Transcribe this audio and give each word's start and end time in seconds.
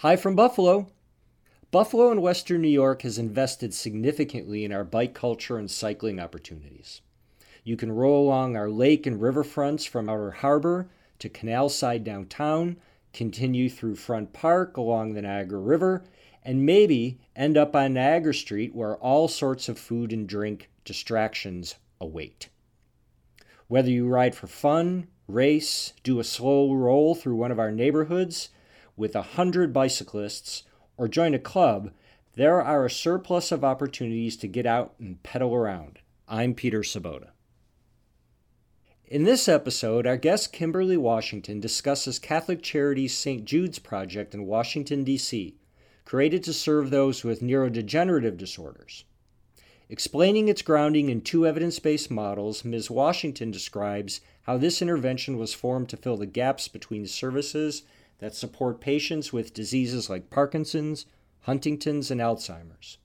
Hi 0.00 0.14
from 0.14 0.36
Buffalo. 0.36 0.88
Buffalo 1.70 2.10
and 2.10 2.20
Western 2.20 2.60
New 2.60 2.68
York 2.68 3.00
has 3.00 3.16
invested 3.16 3.72
significantly 3.72 4.62
in 4.62 4.70
our 4.70 4.84
bike 4.84 5.14
culture 5.14 5.56
and 5.56 5.70
cycling 5.70 6.20
opportunities. 6.20 7.00
You 7.64 7.78
can 7.78 7.90
roll 7.90 8.26
along 8.26 8.56
our 8.56 8.68
lake 8.68 9.06
and 9.06 9.18
riverfronts 9.18 9.88
from 9.88 10.10
Outer 10.10 10.32
Harbor 10.32 10.90
to 11.20 11.30
Canal 11.30 11.70
Side 11.70 12.04
downtown, 12.04 12.76
continue 13.14 13.70
through 13.70 13.96
Front 13.96 14.34
Park 14.34 14.76
along 14.76 15.14
the 15.14 15.22
Niagara 15.22 15.60
River, 15.60 16.04
and 16.42 16.66
maybe 16.66 17.18
end 17.34 17.56
up 17.56 17.74
on 17.74 17.94
Niagara 17.94 18.34
Street 18.34 18.74
where 18.74 18.96
all 18.96 19.28
sorts 19.28 19.66
of 19.66 19.78
food 19.78 20.12
and 20.12 20.28
drink 20.28 20.68
distractions 20.84 21.76
await. 22.02 22.50
Whether 23.66 23.88
you 23.88 24.06
ride 24.06 24.34
for 24.34 24.46
fun, 24.46 25.06
race, 25.26 25.94
do 26.02 26.20
a 26.20 26.24
slow 26.24 26.74
roll 26.74 27.14
through 27.14 27.36
one 27.36 27.50
of 27.50 27.58
our 27.58 27.72
neighborhoods 27.72 28.50
with 28.96 29.14
a 29.14 29.22
hundred 29.22 29.72
bicyclists, 29.72 30.62
or 30.96 31.06
join 31.06 31.34
a 31.34 31.38
club, 31.38 31.90
there 32.34 32.62
are 32.62 32.84
a 32.84 32.90
surplus 32.90 33.52
of 33.52 33.64
opportunities 33.64 34.36
to 34.36 34.48
get 34.48 34.66
out 34.66 34.94
and 34.98 35.22
pedal 35.22 35.54
around. 35.54 35.98
I'm 36.28 36.54
Peter 36.54 36.80
Sobota. 36.80 37.28
In 39.06 39.24
this 39.24 39.48
episode, 39.48 40.06
our 40.06 40.16
guest 40.16 40.52
Kimberly 40.52 40.96
Washington 40.96 41.60
discusses 41.60 42.18
Catholic 42.18 42.62
Charities 42.62 43.16
St. 43.16 43.44
Jude's 43.44 43.78
Project 43.78 44.34
in 44.34 44.46
Washington, 44.46 45.04
D.C., 45.04 45.56
created 46.04 46.42
to 46.42 46.52
serve 46.52 46.90
those 46.90 47.22
with 47.22 47.40
neurodegenerative 47.40 48.36
disorders. 48.36 49.04
Explaining 49.88 50.48
its 50.48 50.62
grounding 50.62 51.08
in 51.08 51.20
two 51.20 51.46
evidence 51.46 51.78
based 51.78 52.10
models, 52.10 52.64
Ms. 52.64 52.90
Washington 52.90 53.52
describes 53.52 54.20
how 54.42 54.56
this 54.56 54.82
intervention 54.82 55.38
was 55.38 55.54
formed 55.54 55.88
to 55.90 55.96
fill 55.96 56.16
the 56.16 56.26
gaps 56.26 56.66
between 56.66 57.06
services 57.06 57.82
that 58.18 58.34
support 58.34 58.80
patients 58.80 59.32
with 59.32 59.54
diseases 59.54 60.08
like 60.08 60.30
Parkinson's, 60.30 61.06
Huntington's, 61.40 62.10
and 62.10 62.20
Alzheimer's. 62.20 62.98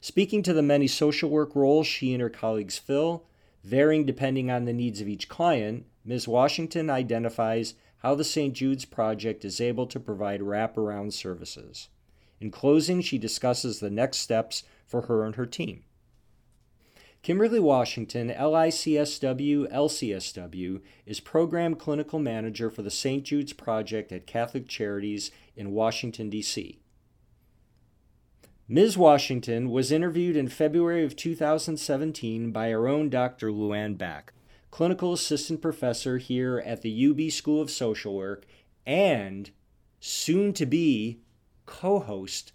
Speaking 0.00 0.42
to 0.44 0.52
the 0.52 0.62
many 0.62 0.86
social 0.86 1.28
work 1.28 1.56
roles 1.56 1.86
she 1.86 2.12
and 2.12 2.22
her 2.22 2.30
colleagues 2.30 2.78
fill, 2.78 3.24
Varying 3.64 4.06
depending 4.06 4.50
on 4.50 4.64
the 4.64 4.72
needs 4.72 5.00
of 5.00 5.08
each 5.08 5.28
client, 5.28 5.84
Ms. 6.04 6.28
Washington 6.28 6.88
identifies 6.88 7.74
how 7.98 8.14
the 8.14 8.24
St. 8.24 8.54
Jude's 8.54 8.84
Project 8.84 9.44
is 9.44 9.60
able 9.60 9.86
to 9.88 10.00
provide 10.00 10.40
wraparound 10.40 11.12
services. 11.12 11.88
In 12.40 12.50
closing, 12.50 13.02
she 13.02 13.18
discusses 13.18 13.80
the 13.80 13.90
next 13.90 14.18
steps 14.18 14.62
for 14.86 15.02
her 15.02 15.24
and 15.24 15.34
her 15.34 15.46
team. 15.46 15.84
Kimberly 17.22 17.60
Washington, 17.60 18.28
LICSW 18.30 19.70
LCSW, 19.72 20.80
is 21.04 21.20
Program 21.20 21.74
Clinical 21.74 22.18
Manager 22.18 22.70
for 22.70 22.82
the 22.82 22.90
St. 22.90 23.24
Jude's 23.24 23.52
Project 23.52 24.12
at 24.12 24.26
Catholic 24.26 24.68
Charities 24.68 25.30
in 25.56 25.72
Washington, 25.72 26.30
D.C. 26.30 26.78
Ms. 28.68 28.96
Washington 28.96 29.70
was 29.70 29.90
interviewed 29.90 30.36
in 30.36 30.48
February 30.48 31.04
of 31.04 31.16
2017 31.16 32.52
by 32.52 32.72
our 32.72 32.86
own 32.86 33.08
Dr. 33.08 33.50
Louanne 33.50 33.96
Bakk, 33.96 34.28
clinical 34.70 35.12
assistant 35.12 35.60
professor 35.60 36.18
here 36.18 36.62
at 36.64 36.82
the 36.82 37.06
UB 37.08 37.32
School 37.32 37.60
of 37.60 37.70
Social 37.70 38.14
Work 38.14 38.44
and 38.86 39.50
soon 40.00 40.52
to 40.52 40.66
be 40.66 41.20
co 41.66 41.98
host 41.98 42.52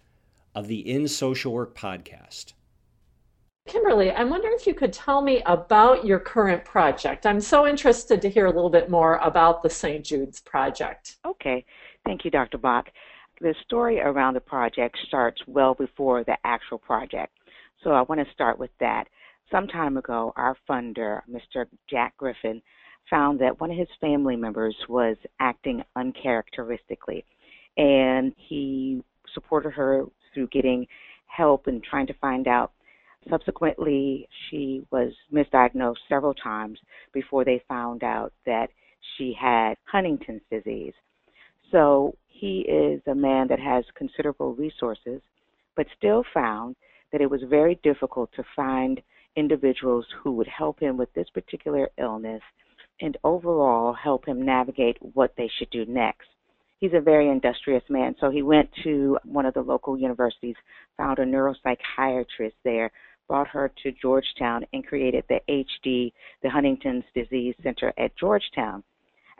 of 0.54 0.68
the 0.68 0.88
In 0.88 1.06
Social 1.06 1.52
Work 1.52 1.76
podcast. 1.76 2.54
Kimberly, 3.66 4.12
I'm 4.12 4.30
wondering 4.30 4.54
if 4.58 4.66
you 4.66 4.74
could 4.74 4.92
tell 4.92 5.22
me 5.22 5.42
about 5.46 6.04
your 6.04 6.18
current 6.18 6.64
project. 6.64 7.26
I'm 7.26 7.40
so 7.40 7.66
interested 7.66 8.20
to 8.22 8.30
hear 8.30 8.46
a 8.46 8.52
little 8.52 8.70
bit 8.70 8.90
more 8.90 9.16
about 9.16 9.62
the 9.62 9.70
St. 9.70 10.04
Jude's 10.04 10.40
project. 10.40 11.16
Okay. 11.24 11.64
Thank 12.04 12.24
you, 12.24 12.30
Dr. 12.30 12.58
Bakk 12.58 12.88
the 13.40 13.54
story 13.64 14.00
around 14.00 14.34
the 14.34 14.40
project 14.40 14.96
starts 15.06 15.40
well 15.46 15.74
before 15.74 16.24
the 16.24 16.36
actual 16.44 16.78
project. 16.78 17.32
So 17.82 17.90
I 17.90 18.02
want 18.02 18.26
to 18.26 18.32
start 18.32 18.58
with 18.58 18.70
that. 18.80 19.04
Some 19.50 19.66
time 19.66 19.96
ago, 19.96 20.32
our 20.36 20.56
funder, 20.68 21.20
Mr. 21.30 21.66
Jack 21.90 22.16
Griffin, 22.16 22.62
found 23.10 23.38
that 23.40 23.60
one 23.60 23.70
of 23.70 23.76
his 23.76 23.88
family 24.00 24.36
members 24.36 24.74
was 24.88 25.16
acting 25.40 25.84
uncharacteristically. 25.96 27.24
And 27.76 28.32
he 28.36 29.02
supported 29.34 29.72
her 29.72 30.04
through 30.32 30.48
getting 30.48 30.86
help 31.26 31.66
and 31.66 31.82
trying 31.82 32.06
to 32.06 32.14
find 32.14 32.48
out. 32.48 32.72
Subsequently, 33.30 34.28
she 34.48 34.86
was 34.90 35.12
misdiagnosed 35.32 35.96
several 36.08 36.34
times 36.34 36.78
before 37.12 37.44
they 37.44 37.62
found 37.68 38.02
out 38.04 38.32
that 38.44 38.68
she 39.16 39.34
had 39.38 39.74
Huntington's 39.84 40.42
disease. 40.50 40.92
So 41.70 42.16
he 42.28 42.60
is 42.60 43.00
a 43.06 43.14
man 43.14 43.48
that 43.48 43.60
has 43.60 43.84
considerable 43.94 44.54
resources, 44.54 45.20
but 45.76 45.86
still 45.96 46.24
found 46.34 46.76
that 47.12 47.20
it 47.20 47.30
was 47.30 47.42
very 47.48 47.80
difficult 47.82 48.30
to 48.36 48.44
find 48.54 49.00
individuals 49.36 50.06
who 50.22 50.32
would 50.32 50.46
help 50.46 50.78
him 50.78 50.96
with 50.96 51.12
this 51.14 51.28
particular 51.30 51.88
illness 51.98 52.42
and 53.00 53.16
overall 53.24 53.92
help 53.92 54.26
him 54.26 54.44
navigate 54.44 54.96
what 55.14 55.32
they 55.36 55.50
should 55.58 55.70
do 55.70 55.84
next. 55.86 56.28
He's 56.80 56.92
a 56.94 57.00
very 57.00 57.28
industrious 57.28 57.82
man, 57.88 58.14
so 58.20 58.30
he 58.30 58.42
went 58.42 58.68
to 58.84 59.18
one 59.24 59.46
of 59.46 59.54
the 59.54 59.62
local 59.62 59.98
universities, 59.98 60.56
found 60.96 61.18
a 61.18 61.24
neuropsychiatrist 61.24 62.52
there, 62.62 62.90
brought 63.28 63.48
her 63.48 63.72
to 63.82 63.92
Georgetown, 63.92 64.64
and 64.72 64.86
created 64.86 65.24
the 65.28 65.40
HD, 65.48 66.12
the 66.42 66.50
Huntington's 66.50 67.04
Disease 67.14 67.54
Center 67.62 67.92
at 67.98 68.16
Georgetown. 68.16 68.82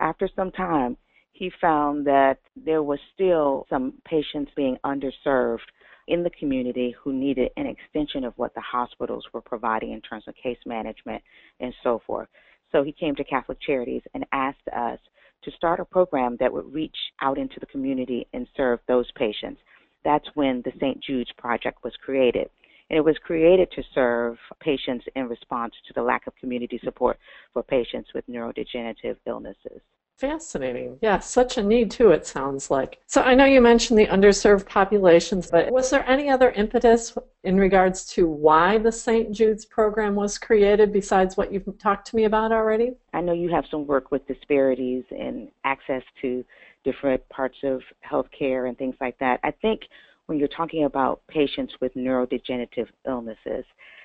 After 0.00 0.28
some 0.34 0.50
time, 0.50 0.96
he 1.32 1.50
found 1.60 2.06
that 2.06 2.38
there 2.56 2.82
was 2.82 2.98
still 3.12 3.66
some 3.68 3.94
patients 4.04 4.52
being 4.56 4.76
underserved 4.84 5.58
in 6.06 6.22
the 6.22 6.30
community 6.30 6.94
who 7.02 7.12
needed 7.12 7.50
an 7.56 7.66
extension 7.66 8.24
of 8.24 8.34
what 8.36 8.54
the 8.54 8.60
hospitals 8.60 9.24
were 9.32 9.40
providing 9.40 9.92
in 9.92 10.00
terms 10.00 10.24
of 10.28 10.34
case 10.36 10.58
management 10.66 11.22
and 11.60 11.74
so 11.82 12.00
forth. 12.06 12.28
So 12.72 12.82
he 12.82 12.92
came 12.92 13.14
to 13.16 13.24
Catholic 13.24 13.58
Charities 13.60 14.02
and 14.14 14.24
asked 14.32 14.68
us 14.76 14.98
to 15.42 15.50
start 15.52 15.80
a 15.80 15.84
program 15.84 16.36
that 16.40 16.52
would 16.52 16.72
reach 16.72 16.96
out 17.22 17.38
into 17.38 17.60
the 17.60 17.66
community 17.66 18.26
and 18.32 18.46
serve 18.56 18.80
those 18.86 19.10
patients. 19.12 19.60
That's 20.04 20.28
when 20.34 20.62
the 20.64 20.72
St. 20.76 21.02
Jude's 21.02 21.32
Project 21.38 21.82
was 21.82 21.92
created. 22.04 22.48
And 22.90 22.98
it 22.98 23.04
was 23.04 23.16
created 23.18 23.70
to 23.72 23.82
serve 23.94 24.36
patients 24.60 25.06
in 25.16 25.28
response 25.28 25.74
to 25.86 25.94
the 25.94 26.02
lack 26.02 26.26
of 26.26 26.36
community 26.36 26.80
support 26.84 27.18
for 27.52 27.62
patients 27.62 28.10
with 28.14 28.26
neurodegenerative 28.28 29.16
illnesses. 29.26 29.80
Fascinating. 30.16 30.96
Yeah, 31.02 31.18
such 31.18 31.58
a 31.58 31.62
need 31.62 31.90
too, 31.90 32.10
it 32.10 32.24
sounds 32.24 32.70
like. 32.70 33.00
So 33.06 33.22
I 33.22 33.34
know 33.34 33.46
you 33.46 33.60
mentioned 33.60 33.98
the 33.98 34.06
underserved 34.06 34.66
populations, 34.66 35.50
but 35.50 35.72
was 35.72 35.90
there 35.90 36.08
any 36.08 36.30
other 36.30 36.52
impetus 36.52 37.16
in 37.42 37.58
regards 37.58 38.06
to 38.12 38.28
why 38.28 38.78
the 38.78 38.92
St. 38.92 39.32
Jude's 39.32 39.64
program 39.64 40.14
was 40.14 40.38
created 40.38 40.92
besides 40.92 41.36
what 41.36 41.52
you've 41.52 41.66
talked 41.78 42.06
to 42.08 42.16
me 42.16 42.24
about 42.24 42.52
already? 42.52 42.92
I 43.12 43.22
know 43.22 43.32
you 43.32 43.50
have 43.50 43.64
some 43.68 43.88
work 43.88 44.12
with 44.12 44.26
disparities 44.28 45.02
and 45.10 45.48
access 45.64 46.02
to 46.22 46.44
different 46.84 47.28
parts 47.28 47.56
of 47.64 47.82
healthcare 48.08 48.68
and 48.68 48.78
things 48.78 48.94
like 49.00 49.18
that. 49.18 49.40
I 49.42 49.50
think 49.50 49.80
when 50.26 50.38
you're 50.38 50.48
talking 50.48 50.84
about 50.84 51.20
patients 51.28 51.74
with 51.80 51.94
neurodegenerative 51.94 52.88
illnesses, 53.06 53.64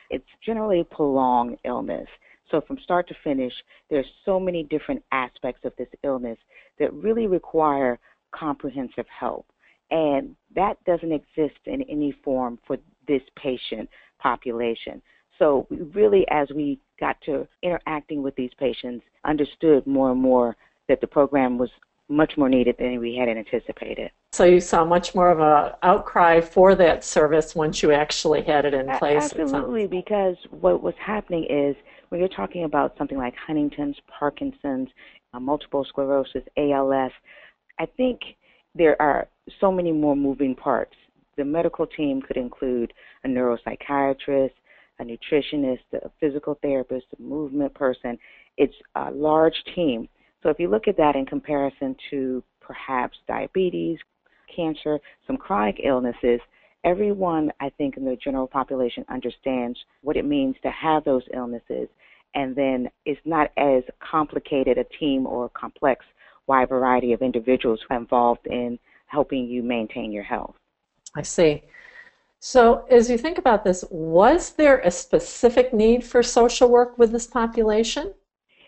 it's 0.10 0.25
generally 0.45 0.81
a 0.81 0.83
prolonged 0.83 1.57
illness. 1.66 2.07
So 2.51 2.62
from 2.62 2.80
start 2.83 3.07
to 3.10 3.16
finish, 3.24 3.54
there's 3.89 4.06
so 4.25 4.39
many 4.39 4.63
different 4.63 5.04
aspects 5.12 5.66
of 5.66 5.74
this 5.77 5.88
illness 6.04 6.38
that 6.80 6.94
really 6.94 7.27
require 7.27 8.00
comprehensive 8.31 9.06
help. 9.07 9.45
And 9.92 10.36
that 10.56 10.83
doesn't 10.86 11.12
exist 11.12 11.60
in 11.66 11.83
any 11.83 12.12
form 12.24 12.60
for 12.66 12.77
this 13.07 13.21
patient 13.36 13.89
population. 14.19 15.01
So 15.38 15.68
we 15.69 15.77
really, 15.77 16.25
as 16.30 16.50
we 16.54 16.80
got 17.00 17.16
to 17.25 17.48
interacting 17.63 18.21
with 18.21 18.36
these 18.36 18.51
patients, 18.60 19.06
understood 19.25 19.88
more 19.88 20.12
and 20.12 20.21
more 20.21 20.56
that 20.89 21.01
the 21.01 21.07
program 21.07 21.57
was 21.57 21.69
much 22.09 22.38
more 22.38 22.50
needed 22.50 22.75
than 22.79 23.00
we 23.00 23.15
had 23.15 23.29
anticipated. 23.29 24.11
So 24.33 24.44
you 24.44 24.59
saw 24.59 24.83
much 24.83 25.13
more 25.13 25.29
of 25.31 25.39
a 25.39 25.77
outcry 25.83 26.41
for 26.41 26.75
that 26.75 27.03
service 27.03 27.56
once 27.56 27.81
you 27.83 27.91
actually 27.91 28.41
had 28.41 28.65
it 28.65 28.73
in 28.73 28.89
place. 28.97 29.31
Absolutely, 29.31 29.88
because 29.88 30.35
what 30.50 30.81
was 30.81 30.95
happening 31.00 31.45
is 31.50 31.75
when 32.09 32.19
you're 32.19 32.29
talking 32.29 32.63
about 32.63 32.95
something 32.97 33.17
like 33.17 33.35
Huntington's, 33.35 33.97
Parkinson's, 34.07 34.89
uh, 35.33 35.39
multiple 35.39 35.85
sclerosis, 35.88 36.44
ALS, 36.57 37.11
I 37.79 37.85
think 37.85 38.19
there 38.75 39.00
are 39.01 39.27
so 39.59 39.71
many 39.71 39.91
more 39.91 40.15
moving 40.15 40.56
parts. 40.56 40.95
The 41.38 41.45
medical 41.45 41.88
team 41.88 42.21
could 42.21 42.38
include 42.38 42.94
a 43.23 43.27
neuropsychiatrist, 43.27 44.51
a 45.00 45.03
nutritionist, 45.03 45.79
a 45.94 46.09
physical 46.19 46.57
therapist, 46.61 47.06
a 47.17 47.21
movement 47.21 47.73
person. 47.73 48.17
It's 48.57 48.75
a 48.95 49.11
large 49.11 49.63
team. 49.75 50.09
So 50.41 50.50
if 50.50 50.59
you 50.59 50.69
look 50.69 50.88
at 50.88 50.97
that 50.97 51.15
in 51.15 51.25
comparison 51.25 51.95
to 52.12 52.44
perhaps 52.62 53.18
diabetes, 53.27 53.97
cancer, 54.56 55.00
some 55.27 55.38
chronic 55.38 55.81
illnesses, 55.83 56.39
everyone, 56.83 57.51
I 57.59 57.69
think, 57.77 57.97
in 57.97 58.06
the 58.06 58.15
general 58.15 58.47
population 58.47 59.06
understands 59.09 59.77
what 60.01 60.18
it 60.18 60.25
means 60.25 60.56
to 60.63 60.71
have 60.71 61.03
those 61.03 61.24
illnesses. 61.33 61.89
And 62.36 62.56
then 62.56 62.89
it's 63.06 63.19
not 63.25 63.51
as 63.57 63.83
complicated 64.00 64.77
a 64.77 64.86
team 64.97 65.25
or 65.25 65.50
complex 65.50 66.06
wide 66.47 66.69
variety 66.69 67.13
of 67.13 67.21
individuals 67.21 67.80
involved 67.92 68.47
in 68.47 68.80
helping 69.07 69.45
you 69.45 69.63
maintain 69.63 70.12
your 70.12 70.24
health. 70.24 70.56
I 71.15 71.24
see. 71.24 71.63
So, 72.39 72.85
as 72.89 73.09
you 73.09 73.18
think 73.18 73.38
about 73.38 73.65
this, 73.65 73.83
was 73.89 74.51
there 74.51 74.80
a 74.80 74.92
specific 74.92 75.74
need 75.74 76.03
for 76.03 76.24
social 76.24 76.69
work 76.69 76.97
with 76.97 77.12
this 77.12 77.27
population? 77.27 78.13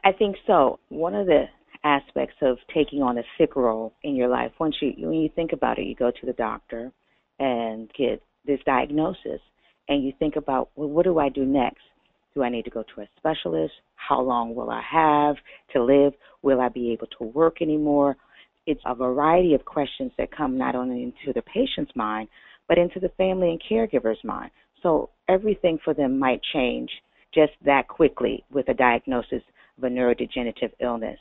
I 0.03 0.11
think 0.11 0.35
so. 0.45 0.79
One 0.89 1.15
of 1.15 1.27
the 1.27 1.47
aspects 1.83 2.35
of 2.41 2.57
taking 2.73 3.01
on 3.01 3.17
a 3.17 3.23
sick 3.37 3.55
role 3.55 3.93
in 4.03 4.15
your 4.15 4.27
life, 4.27 4.51
once 4.59 4.75
you 4.81 4.93
when 4.97 5.19
you 5.19 5.29
think 5.35 5.51
about 5.53 5.79
it, 5.79 5.85
you 5.85 5.95
go 5.95 6.11
to 6.11 6.25
the 6.25 6.33
doctor 6.33 6.91
and 7.39 7.89
get 7.97 8.21
this 8.45 8.59
diagnosis, 8.65 9.41
and 9.87 10.03
you 10.03 10.13
think 10.19 10.35
about, 10.35 10.69
well, 10.75 10.89
what 10.89 11.03
do 11.03 11.19
I 11.19 11.29
do 11.29 11.45
next? 11.45 11.81
Do 12.33 12.43
I 12.43 12.49
need 12.49 12.65
to 12.65 12.71
go 12.71 12.83
to 12.95 13.01
a 13.01 13.09
specialist? 13.17 13.73
How 13.95 14.21
long 14.21 14.55
will 14.55 14.69
I 14.69 14.81
have 14.89 15.35
to 15.73 15.83
live? 15.83 16.13
Will 16.41 16.61
I 16.61 16.69
be 16.69 16.91
able 16.91 17.07
to 17.17 17.23
work 17.25 17.61
anymore? 17.61 18.15
It's 18.65 18.81
a 18.85 18.95
variety 18.95 19.53
of 19.53 19.65
questions 19.65 20.11
that 20.17 20.35
come 20.35 20.57
not 20.57 20.75
only 20.75 21.03
into 21.03 21.33
the 21.33 21.41
patient's 21.41 21.91
mind, 21.95 22.29
but 22.67 22.77
into 22.77 22.99
the 22.99 23.09
family 23.09 23.49
and 23.49 23.61
caregiver's 23.67 24.23
mind. 24.23 24.51
So 24.81 25.09
everything 25.27 25.77
for 25.83 25.93
them 25.93 26.17
might 26.17 26.41
change 26.53 26.89
just 27.33 27.53
that 27.65 27.87
quickly 27.87 28.43
with 28.51 28.69
a 28.69 28.73
diagnosis 28.73 29.43
of 29.77 29.83
a 29.83 29.87
neurodegenerative 29.87 30.71
illness. 30.79 31.19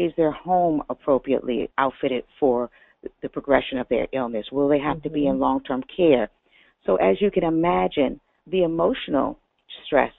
Is 0.00 0.12
their 0.16 0.32
home 0.32 0.82
appropriately 0.88 1.68
outfitted 1.76 2.24
for 2.38 2.70
the 3.22 3.28
progression 3.28 3.76
of 3.76 3.86
their 3.88 4.08
illness? 4.12 4.46
Will 4.50 4.66
they 4.68 4.78
have 4.78 4.98
mm-hmm. 4.98 5.08
to 5.08 5.10
be 5.10 5.26
in 5.26 5.32
mm-hmm. 5.34 5.42
long 5.42 5.62
term 5.62 5.82
care? 5.94 6.30
So, 6.86 6.96
as 6.96 7.20
you 7.20 7.30
can 7.30 7.44
imagine, 7.44 8.18
the 8.46 8.62
emotional 8.62 9.38
stress 9.84 10.12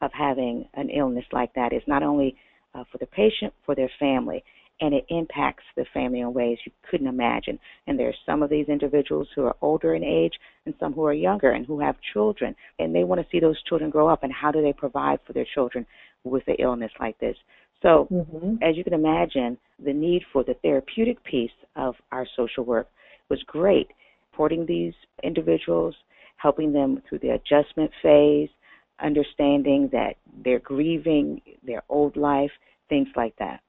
of 0.00 0.12
having 0.12 0.68
an 0.74 0.90
illness 0.90 1.24
like 1.32 1.52
that 1.54 1.72
is 1.72 1.82
not 1.88 2.04
only 2.04 2.36
uh, 2.74 2.84
for 2.92 2.98
the 2.98 3.06
patient, 3.06 3.52
for 3.64 3.74
their 3.74 3.90
family 3.98 4.44
and 4.80 4.94
it 4.94 5.06
impacts 5.08 5.64
the 5.76 5.86
family 5.94 6.20
in 6.20 6.34
ways 6.34 6.58
you 6.64 6.72
couldn't 6.90 7.06
imagine. 7.06 7.58
And 7.86 7.98
there 7.98 8.08
are 8.08 8.24
some 8.26 8.42
of 8.42 8.50
these 8.50 8.68
individuals 8.68 9.28
who 9.34 9.44
are 9.44 9.56
older 9.62 9.94
in 9.94 10.04
age 10.04 10.34
and 10.66 10.74
some 10.78 10.92
who 10.92 11.04
are 11.04 11.14
younger 11.14 11.52
and 11.52 11.64
who 11.66 11.80
have 11.80 11.96
children, 12.12 12.54
and 12.78 12.94
they 12.94 13.04
want 13.04 13.20
to 13.20 13.26
see 13.30 13.40
those 13.40 13.62
children 13.62 13.90
grow 13.90 14.08
up 14.08 14.22
and 14.22 14.32
how 14.32 14.50
do 14.50 14.62
they 14.62 14.72
provide 14.72 15.18
for 15.26 15.32
their 15.32 15.46
children 15.54 15.86
with 16.24 16.42
an 16.48 16.56
illness 16.58 16.92
like 17.00 17.18
this. 17.18 17.36
So, 17.82 18.08
mm-hmm. 18.10 18.62
as 18.62 18.76
you 18.76 18.84
can 18.84 18.94
imagine, 18.94 19.58
the 19.84 19.92
need 19.92 20.22
for 20.32 20.42
the 20.44 20.54
therapeutic 20.62 21.22
piece 21.24 21.50
of 21.76 21.94
our 22.10 22.26
social 22.36 22.64
work 22.64 22.88
was 23.28 23.42
great, 23.46 23.88
supporting 24.30 24.66
these 24.66 24.94
individuals, 25.22 25.94
helping 26.36 26.72
them 26.72 27.02
through 27.08 27.18
the 27.20 27.30
adjustment 27.30 27.90
phase, 28.02 28.48
understanding 29.02 29.88
that 29.92 30.14
they're 30.44 30.58
grieving 30.58 31.40
their 31.64 31.82
old 31.88 32.16
life, 32.16 32.50
things 32.88 33.08
like 33.16 33.34
that. 33.38 33.60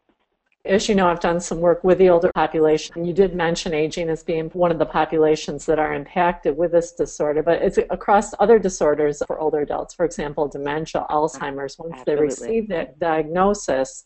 As 0.68 0.90
you 0.90 0.96
know, 0.96 1.08
I've 1.08 1.22
done 1.22 1.40
some 1.40 1.62
work 1.62 1.82
with 1.86 1.98
the 1.98 2.10
older 2.10 2.30
population. 2.36 3.06
You 3.06 3.14
did 3.14 3.34
mention 3.34 3.74
aging 3.74 4.10
as 4.10 4.22
being 4.22 4.50
one 4.50 4.70
of 4.70 4.80
the 4.80 4.86
populations 4.86 5.66
that 5.66 5.80
are 5.80 5.94
impacted 5.94 6.58
with 6.58 6.74
this 6.74 6.92
disorder, 6.92 7.42
but 7.42 7.62
it's 7.62 7.78
across 7.90 8.34
other 8.40 8.60
disorders 8.60 9.24
for 9.26 9.40
older 9.40 9.62
adults. 9.62 9.94
For 9.94 10.04
example, 10.04 10.48
dementia, 10.50 11.06
Alzheimer's. 11.10 11.80
Once 11.80 12.00
Absolutely. 12.00 12.16
they 12.16 12.22
receive 12.22 12.68
that 12.70 13.00
diagnosis, 13.00 14.04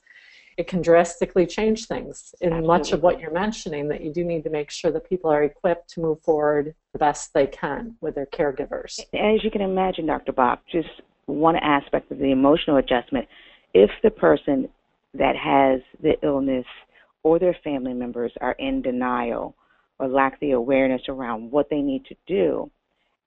it 0.57 0.67
can 0.67 0.83
drastically 0.83 1.47
change 1.47 1.87
things 1.87 2.35
in 2.41 2.49
Absolutely. 2.49 2.67
much 2.67 2.91
of 2.91 3.01
what 3.01 3.19
you're 3.19 3.31
mentioning 3.31 3.87
that 3.87 4.01
you 4.01 4.13
do 4.13 4.23
need 4.23 4.43
to 4.43 4.51
make 4.51 4.69
sure 4.69 4.91
that 4.91 5.09
people 5.09 5.31
are 5.31 5.43
equipped 5.43 5.89
to 5.91 5.99
move 5.99 6.21
forward 6.21 6.75
the 6.93 6.99
best 6.99 7.33
they 7.33 7.47
can 7.47 7.95
with 8.01 8.13
their 8.13 8.27
caregivers. 8.27 8.99
As 9.13 9.43
you 9.43 9.49
can 9.49 9.61
imagine, 9.61 10.05
Dr. 10.05 10.31
Bob, 10.31 10.59
just 10.71 10.89
one 11.25 11.55
aspect 11.55 12.11
of 12.11 12.19
the 12.19 12.31
emotional 12.31 12.77
adjustment, 12.77 13.27
if 13.73 13.89
the 14.03 14.11
person 14.11 14.69
that 15.13 15.35
has 15.35 15.81
the 16.01 16.13
illness 16.23 16.65
or 17.23 17.39
their 17.39 17.55
family 17.63 17.93
members 17.93 18.31
are 18.41 18.55
in 18.59 18.81
denial 18.81 19.55
or 19.99 20.07
lack 20.07 20.39
the 20.39 20.51
awareness 20.51 21.01
around 21.09 21.51
what 21.51 21.69
they 21.69 21.81
need 21.81 22.05
to 22.05 22.15
do. 22.27 22.69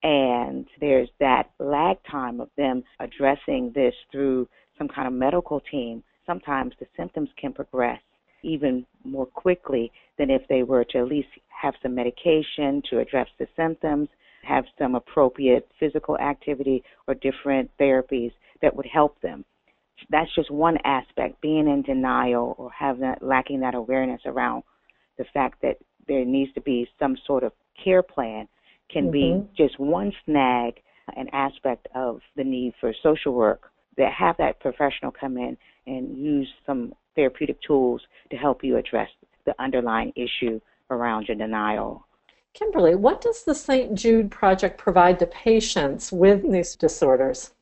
And 0.02 0.66
there's 0.80 1.08
that 1.20 1.50
lag 1.58 1.96
time 2.10 2.40
of 2.40 2.50
them 2.56 2.82
addressing 3.00 3.72
this 3.74 3.94
through 4.10 4.48
some 4.76 4.88
kind 4.88 5.06
of 5.06 5.14
medical 5.14 5.60
team. 5.70 6.02
Sometimes 6.26 6.74
the 6.78 6.86
symptoms 6.96 7.28
can 7.40 7.52
progress 7.52 8.00
even 8.42 8.84
more 9.04 9.26
quickly 9.26 9.90
than 10.18 10.30
if 10.30 10.42
they 10.48 10.62
were 10.62 10.84
to 10.84 10.98
at 10.98 11.08
least 11.08 11.28
have 11.48 11.74
some 11.82 11.94
medication 11.94 12.82
to 12.90 12.98
address 12.98 13.28
the 13.38 13.46
symptoms, 13.56 14.08
have 14.42 14.64
some 14.78 14.94
appropriate 14.94 15.66
physical 15.80 16.18
activity 16.18 16.82
or 17.06 17.14
different 17.14 17.70
therapies 17.80 18.32
that 18.60 18.74
would 18.74 18.86
help 18.86 19.18
them 19.22 19.44
that's 20.10 20.34
just 20.34 20.50
one 20.50 20.78
aspect 20.84 21.40
being 21.40 21.68
in 21.68 21.82
denial 21.82 22.54
or 22.58 22.70
having 22.70 23.02
that, 23.02 23.22
lacking 23.22 23.60
that 23.60 23.74
awareness 23.74 24.20
around 24.26 24.62
the 25.18 25.24
fact 25.32 25.62
that 25.62 25.78
there 26.06 26.24
needs 26.24 26.52
to 26.54 26.60
be 26.60 26.88
some 26.98 27.16
sort 27.26 27.42
of 27.42 27.52
care 27.82 28.02
plan 28.02 28.48
can 28.90 29.04
mm-hmm. 29.10 29.40
be 29.40 29.48
just 29.56 29.78
one 29.78 30.12
snag 30.24 30.74
an 31.16 31.28
aspect 31.32 31.86
of 31.94 32.20
the 32.36 32.44
need 32.44 32.72
for 32.80 32.92
social 33.02 33.34
work 33.34 33.70
that 33.96 34.12
have 34.12 34.36
that 34.38 34.58
professional 34.60 35.10
come 35.10 35.36
in 35.36 35.56
and 35.86 36.16
use 36.16 36.48
some 36.66 36.92
therapeutic 37.14 37.60
tools 37.62 38.00
to 38.30 38.36
help 38.36 38.64
you 38.64 38.76
address 38.76 39.08
the 39.44 39.54
underlying 39.58 40.12
issue 40.16 40.60
around 40.90 41.28
your 41.28 41.36
denial. 41.36 42.06
Kimberly, 42.54 42.94
what 42.94 43.20
does 43.20 43.44
the 43.44 43.54
St. 43.54 43.94
Jude 43.94 44.30
Project 44.30 44.78
provide 44.78 45.18
to 45.18 45.26
patients 45.26 46.12
with 46.12 46.50
these 46.50 46.76
disorders? 46.76 47.52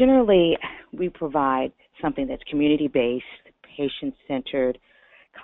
Generally, 0.00 0.56
we 0.94 1.10
provide 1.10 1.72
something 2.00 2.26
that's 2.26 2.42
community 2.48 2.88
based, 2.88 3.24
patient 3.76 4.14
centered, 4.26 4.78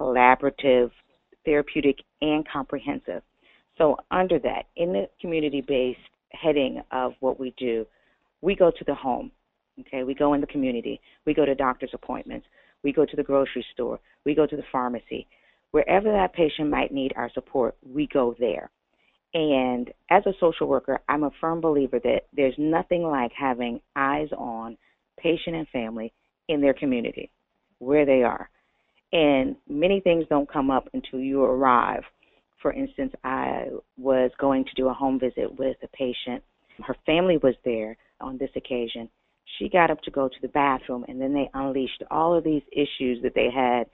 collaborative, 0.01 0.91
therapeutic, 1.45 1.97
and 2.23 2.43
comprehensive. 2.51 3.21
So, 3.77 3.99
under 4.11 4.39
that, 4.39 4.63
in 4.77 4.95
the 4.95 5.11
community 5.21 5.61
based 5.61 6.01
heading 6.31 6.81
of 6.91 7.13
what 7.21 7.39
we 7.39 7.53
do, 7.59 7.85
we 8.41 8.57
go 8.57 8.71
to 8.71 8.85
the 8.87 8.95
home. 8.95 9.31
Okay, 9.81 10.05
we 10.05 10.15
go 10.15 10.33
in 10.33 10.41
the 10.41 10.47
community. 10.47 11.03
We 11.27 11.35
go 11.35 11.45
to 11.45 11.55
doctor's 11.55 11.91
appointments. 11.93 12.47
We 12.83 12.95
go 12.95 13.05
to 13.05 13.15
the 13.15 13.23
grocery 13.23 13.65
store. 13.75 14.01
We 14.25 14.35
go 14.35 14.47
to 14.47 14.57
the 14.57 14.65
pharmacy. 14.73 15.27
Wherever 15.73 16.11
that 16.11 16.33
patient 16.33 16.71
might 16.71 16.95
need 16.95 17.13
our 17.15 17.31
support, 17.35 17.77
we 17.87 18.09
go 18.11 18.35
there. 18.39 18.71
And 19.37 19.93
as 20.09 20.25
a 20.25 20.33
social 20.41 20.67
worker, 20.67 20.99
I'm 21.11 21.25
a 21.25 21.31
firm 21.43 21.61
believer 21.61 22.01
that 22.03 22.23
there's 22.33 22.55
nothing 22.57 23.03
like 23.03 23.33
having 23.39 23.83
eyes 23.95 24.29
on 24.33 24.79
patient 25.21 25.57
and 25.57 25.69
family 25.69 26.15
in 26.49 26.63
their 26.63 26.73
community, 26.73 27.31
where 27.79 28.07
they 28.07 28.23
are. 28.23 28.49
And 29.13 29.57
many 29.69 30.01
things 30.01 30.25
don't 30.31 30.51
come 30.51 30.71
up 30.71 30.89
until 30.95 31.21
you 31.21 31.43
arrive. 31.43 32.03
For 32.63 32.73
instance, 32.73 33.13
I 33.25 33.67
was 33.99 34.31
going 34.41 34.65
to 34.65 34.71
do 34.75 34.89
a 34.89 34.95
home 34.95 35.21
visit 35.21 35.59
with 35.59 35.77
a 35.83 35.89
patient. 35.89 36.43
Her 36.83 36.97
family 37.05 37.37
was 37.37 37.57
there 37.63 37.99
on 38.23 38.39
this 38.39 38.51
occasion. 38.57 39.07
She 39.59 39.69
got 39.69 39.91
up 39.91 40.01
to 40.05 40.11
go 40.11 40.29
to 40.29 40.41
the 40.41 40.49
bathroom, 40.49 41.05
and 41.09 41.21
then 41.21 41.35
they 41.35 41.51
unleashed 41.53 42.03
all 42.11 42.35
of 42.35 42.43
these 42.43 42.63
issues 42.73 43.23
that 43.23 43.35
they 43.35 43.51
had 43.55 43.85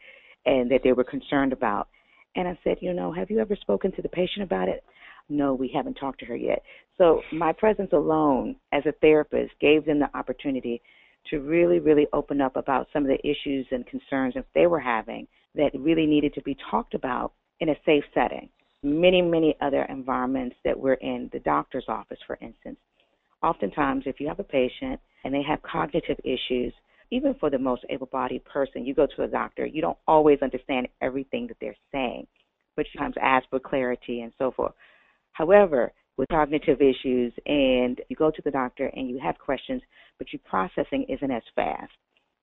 and 0.47 0.71
that 0.71 0.83
they 0.85 0.93
were 0.93 1.03
concerned 1.03 1.53
about. 1.53 1.89
And 2.37 2.47
I 2.47 2.57
said, 2.63 2.77
You 2.81 2.95
know, 2.95 3.11
have 3.11 3.29
you 3.29 3.41
ever 3.41 3.57
spoken 3.57 3.91
to 3.93 4.03
the 4.03 4.09
patient 4.09 4.45
about 4.45 4.69
it? 4.69 4.85
No, 5.33 5.55
we 5.55 5.71
haven't 5.75 5.95
talked 5.95 6.21
to 6.21 6.27
her 6.27 6.37
yet. 6.37 6.63
So 6.99 7.23
my 7.33 7.53
presence 7.53 7.91
alone 7.93 8.57
as 8.73 8.85
a 8.85 8.93
therapist 9.01 9.53
gave 9.61 9.87
them 9.87 9.99
the 9.99 10.15
opportunity 10.17 10.83
to 11.31 11.39
really, 11.41 11.79
really 11.79 12.07
open 12.13 12.41
up 12.41 12.57
about 12.57 12.89
some 12.93 13.05
of 13.05 13.09
the 13.09 13.27
issues 13.27 13.67
and 13.71 13.87
concerns 13.87 14.35
that 14.35 14.45
they 14.55 14.67
were 14.67 14.81
having 14.81 15.27
that 15.55 15.71
really 15.79 16.05
needed 16.05 16.35
to 16.35 16.43
be 16.43 16.57
talked 16.71 16.95
about 16.95 17.33
in 17.61 17.71
a 17.71 17.77
safe 17.87 18.05
setting. 18.13 18.49
Many, 18.83 19.23
many 19.23 19.57
other 19.63 19.85
environments 19.85 20.57
that 20.65 20.79
we're 20.79 20.95
in, 20.95 21.31
the 21.33 21.39
doctor's 21.41 21.85
office, 21.89 22.19
for 22.27 22.37
instance. 22.43 22.79
Oftentimes, 23.43 24.05
if 24.07 24.21
you 24.21 24.29
have 24.29 24.41
a 24.41 24.45
patient 24.45 25.01
and 25.25 25.33
they 25.33 25.43
have 25.43 25.63
cognitive 25.63 26.19
issues, 26.25 26.75
even 27.11 27.35
for 27.35 27.49
the 27.49 27.59
most 27.59 27.85
able 27.89 28.07
bodied 28.07 28.45
person, 28.45 28.85
you 28.85 28.95
go 28.95 29.07
to 29.17 29.23
a 29.23 29.29
doctor, 29.29 29.65
you 29.65 29.81
don't 29.81 29.99
always 30.07 30.41
understand 30.43 30.89
everything 31.01 31.47
that 31.47 31.57
they're 31.61 31.77
saying, 31.91 32.27
but 32.77 32.85
you 32.87 32.99
sometimes 32.99 33.17
ask 33.23 33.49
for 33.49 33.61
clarity 33.61 34.21
and 34.21 34.33
so 34.39 34.51
forth. 34.51 34.73
However, 35.33 35.93
with 36.17 36.29
cognitive 36.29 36.81
issues 36.81 37.33
and 37.47 38.01
you 38.09 38.17
go 38.17 38.31
to 38.31 38.43
the 38.43 38.51
doctor 38.51 38.91
and 38.95 39.09
you 39.09 39.19
have 39.19 39.39
questions, 39.39 39.83
but 40.19 40.33
your 40.33 40.41
processing 40.45 41.07
isn't 41.09 41.31
as 41.31 41.43
fast. 41.55 41.93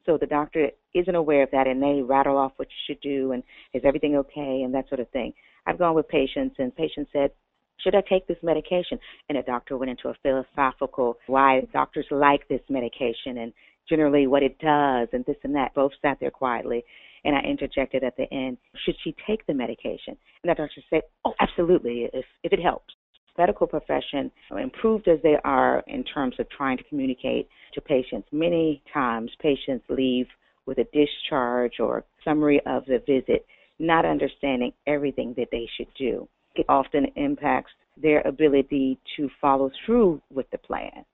So 0.05 0.17
the 0.17 0.25
doctor 0.25 0.69
isn't 0.95 1.15
aware 1.15 1.43
of 1.43 1.51
that 1.51 1.67
and 1.67 1.81
they 1.81 2.01
rattle 2.01 2.37
off 2.37 2.53
what 2.55 2.67
you 2.67 2.75
should 2.87 3.01
do 3.01 3.31
and 3.33 3.43
is 3.73 3.83
everything 3.85 4.15
okay 4.15 4.63
and 4.63 4.73
that 4.73 4.87
sort 4.89 4.99
of 4.99 5.09
thing. 5.09 5.33
I've 5.67 5.77
gone 5.77 5.93
with 5.93 6.07
patients 6.07 6.55
and 6.57 6.75
patients 6.75 7.11
said, 7.13 7.31
should 7.79 7.95
I 7.95 8.01
take 8.09 8.27
this 8.27 8.37
medication? 8.41 8.99
And 9.29 9.37
the 9.37 9.43
doctor 9.43 9.77
went 9.77 9.91
into 9.91 10.09
a 10.09 10.15
philosophical 10.23 11.17
why 11.27 11.61
doctors 11.71 12.07
like 12.11 12.47
this 12.47 12.61
medication 12.69 13.37
and 13.37 13.53
generally 13.87 14.27
what 14.27 14.43
it 14.43 14.57
does 14.59 15.07
and 15.13 15.23
this 15.25 15.37
and 15.43 15.55
that. 15.55 15.73
Both 15.75 15.91
sat 16.01 16.17
there 16.19 16.31
quietly 16.31 16.83
and 17.25 17.35
I 17.35 17.41
interjected 17.41 18.03
at 18.03 18.15
the 18.17 18.31
end, 18.33 18.57
should 18.85 18.95
she 19.03 19.15
take 19.27 19.45
the 19.45 19.53
medication? 19.53 20.17
And 20.43 20.49
the 20.49 20.55
doctor 20.55 20.81
said, 20.89 21.01
oh, 21.25 21.33
absolutely, 21.39 22.09
if, 22.13 22.25
if 22.43 22.53
it 22.53 22.61
helps. 22.61 22.93
Medical 23.37 23.67
profession, 23.67 24.31
improved 24.57 25.07
as 25.07 25.19
they 25.23 25.37
are 25.45 25.81
in 25.87 26.03
terms 26.03 26.35
of 26.39 26.49
trying 26.49 26.77
to 26.77 26.83
communicate 26.85 27.47
to 27.73 27.79
patients, 27.79 28.27
many 28.31 28.81
times 28.93 29.31
patients 29.41 29.85
leave 29.89 30.27
with 30.65 30.77
a 30.77 30.87
discharge 30.93 31.79
or 31.79 32.03
summary 32.23 32.61
of 32.65 32.85
the 32.85 33.01
visit, 33.07 33.45
not 33.79 34.05
understanding 34.05 34.73
everything 34.87 35.33
that 35.37 35.47
they 35.51 35.69
should 35.77 35.87
do. 35.97 36.27
It 36.55 36.65
often 36.67 37.07
impacts 37.15 37.71
their 37.95 38.21
ability 38.27 38.99
to 39.15 39.29
follow 39.39 39.71
through 39.85 40.21
with 40.31 40.49
the 40.51 40.57
plan. 40.57 41.05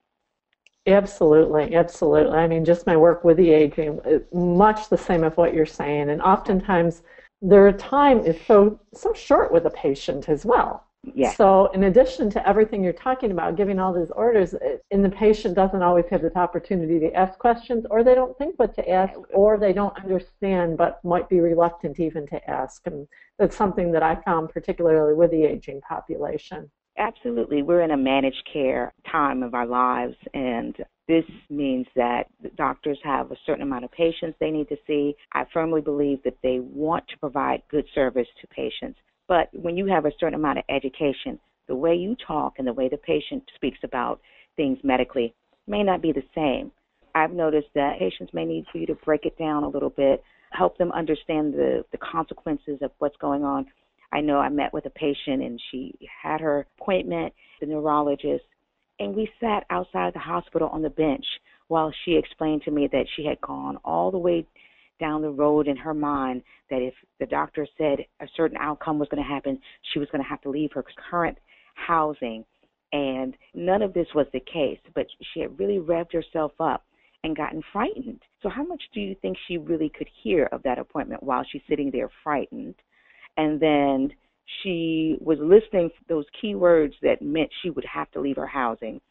Absolutely, 0.88 1.76
absolutely. 1.76 2.38
I 2.38 2.48
mean, 2.48 2.64
just 2.64 2.86
my 2.86 2.96
work 2.96 3.24
with 3.24 3.38
the 3.38 3.50
aging, 3.50 4.00
uh, 4.06 4.20
much 4.36 4.90
the 4.90 4.98
same 4.98 5.24
of 5.24 5.36
what 5.36 5.54
you're 5.54 5.66
saying. 5.66 6.10
And 6.10 6.22
oftentimes, 6.22 7.02
their 7.42 7.72
time 7.72 8.20
is 8.20 8.38
so 8.48 8.80
so 8.94 9.14
short 9.14 9.52
with 9.52 9.66
a 9.66 9.72
patient 9.72 10.30
as 10.30 10.46
well. 10.46 10.86
Yeah. 11.14 11.32
So, 11.34 11.68
in 11.68 11.84
addition 11.84 12.30
to 12.32 12.48
everything 12.48 12.84
you're 12.84 12.94
talking 12.94 13.32
about, 13.32 13.56
giving 13.56 13.80
all 13.80 13.94
these 13.94 14.12
orders, 14.12 14.54
uh, 14.54 14.78
and 14.92 15.04
the 15.04 15.10
patient 15.10 15.56
doesn't 15.56 15.82
always 15.82 16.06
have 16.10 16.22
this 16.22 16.36
opportunity 16.36 17.00
to 17.00 17.14
ask 17.14 17.38
questions, 17.38 17.86
or 17.90 18.04
they 18.04 18.16
don't 18.16 18.38
think 18.38 18.58
what 18.58 18.74
to 18.76 18.90
ask, 18.90 19.14
or 19.34 19.58
they 19.58 19.74
don't 19.74 19.96
understand 19.98 20.78
but 20.78 21.04
might 21.04 21.30
be 21.30 21.40
reluctant 21.40 22.00
even 22.00 22.26
to 22.28 22.50
ask. 22.50 22.86
And 22.88 23.08
that's 23.38 23.56
something 23.56 23.92
that 23.92 24.04
I 24.04 24.16
found 24.16 24.50
particularly 24.50 25.14
with 25.14 25.32
the 25.32 25.44
aging 25.44 25.82
population. 25.82 26.72
Absolutely. 26.98 27.62
We're 27.62 27.82
in 27.82 27.92
a 27.92 27.98
managed 27.98 28.48
care 28.52 28.94
time 29.12 29.44
of 29.44 29.54
our 29.54 29.66
lives, 29.66 30.16
and 30.34 30.76
this 31.08 31.26
means 31.50 31.86
that 31.96 32.24
doctors 32.56 32.98
have 33.04 33.32
a 33.32 33.38
certain 33.46 33.64
amount 33.64 33.84
of 33.84 33.92
patients 33.92 34.38
they 34.40 34.50
need 34.50 34.70
to 34.70 34.78
see. 34.88 35.16
I 35.34 35.44
firmly 35.54 35.82
believe 35.82 36.24
that 36.24 36.38
they 36.42 36.60
want 36.60 37.06
to 37.10 37.18
provide 37.18 37.62
good 37.70 37.86
service 37.94 38.28
to 38.40 38.48
patients. 38.48 38.98
But 39.28 39.50
when 39.54 39.76
you 39.76 39.86
have 39.88 40.06
a 40.06 40.12
certain 40.20 40.36
amount 40.36 40.60
of 40.60 40.64
education, 40.70 41.38
the 41.68 41.76
way 41.76 41.96
you 41.96 42.16
talk 42.26 42.54
and 42.60 42.68
the 42.68 42.74
way 42.74 42.88
the 42.88 42.98
patient 42.98 43.44
speaks 43.56 43.80
about 43.84 44.22
things 44.56 44.78
medically 44.84 45.34
may 45.68 45.84
not 45.84 46.02
be 46.02 46.14
the 46.14 46.24
same. 46.34 46.72
I've 47.14 47.32
noticed 47.32 47.70
that 47.76 48.00
patients 48.00 48.34
may 48.34 48.46
need 48.46 48.66
for 48.72 48.78
you 48.78 48.86
to 48.88 48.96
break 48.96 49.26
it 49.26 49.38
down 49.38 49.64
a 49.64 49.70
little 49.70 49.90
bit, 49.90 50.24
help 50.52 50.78
them 50.78 50.92
understand 50.92 51.54
the, 51.54 51.84
the 51.92 51.98
consequences 51.98 52.80
of 52.82 52.92
what's 53.00 53.18
going 53.18 53.44
on 53.44 53.66
I 54.12 54.22
know 54.22 54.40
I 54.40 54.50
met 54.50 54.74
with 54.74 54.86
a 54.86 54.92
patient 54.92 55.44
and 55.44 55.60
she 55.72 55.94
had 56.24 56.42
her 56.42 56.68
appointment, 56.80 57.34
the 57.60 57.66
neurologist, 57.66 58.46
and 59.00 59.16
we 59.16 59.30
sat 59.40 59.66
outside 59.70 60.14
the 60.14 60.20
hospital 60.20 60.70
on 60.70 60.82
the 60.82 60.90
bench 60.90 61.26
while 61.68 61.92
she 62.04 62.16
explained 62.16 62.62
to 62.64 62.72
me 62.72 62.88
that 62.92 63.06
she 63.16 63.26
had 63.26 63.42
gone 63.42 63.78
all 63.84 64.12
the 64.12 64.18
way 64.18 64.46
down 65.00 65.22
the 65.22 65.30
road 65.30 65.68
in 65.68 65.76
her 65.76 65.94
mind 65.94 66.42
that 66.70 66.82
if 66.82 66.94
the 67.20 67.26
doctor 67.26 67.68
said 67.78 68.00
a 68.22 68.28
certain 68.36 68.58
outcome 68.58 69.00
was 69.00 69.10
going 69.10 69.22
to 69.22 69.30
happen, 69.30 69.60
she 69.92 70.00
was 70.00 70.08
going 70.12 70.24
to 70.24 70.30
have 70.30 70.42
to 70.42 70.50
leave 70.50 70.72
her 70.74 70.86
current 71.10 71.38
housing. 71.76 72.46
And 72.94 73.36
none 73.54 73.82
of 73.82 73.94
this 73.94 74.08
was 74.16 74.28
the 74.32 74.40
case, 74.40 74.80
but 74.94 75.08
she 75.34 75.42
had 75.42 75.60
really 75.60 75.80
revved 75.80 76.14
herself 76.14 76.54
up 76.60 76.86
and 77.24 77.36
gotten 77.36 77.62
frightened. 77.74 78.22
So, 78.42 78.50
how 78.50 78.64
much 78.64 78.82
do 78.94 79.02
you 79.02 79.16
think 79.22 79.36
she 79.48 79.58
really 79.58 79.90
could 79.90 80.08
hear 80.24 80.48
of 80.52 80.64
that 80.64 80.80
appointment 80.80 81.24
while 81.24 81.44
she's 81.52 81.64
sitting 81.68 81.92
there 81.92 82.10
frightened? 82.24 82.76
And 83.38 83.60
then 83.60 84.12
she 84.62 85.18
was 85.20 85.38
listing 85.42 85.90
those 86.08 86.26
keywords 86.42 86.94
that 87.02 87.22
meant 87.22 87.50
she 87.62 87.70
would 87.70 87.86
have 87.86 88.10
to 88.12 88.22
leave 88.22 88.36
her 88.36 88.48
housing. 88.48 89.02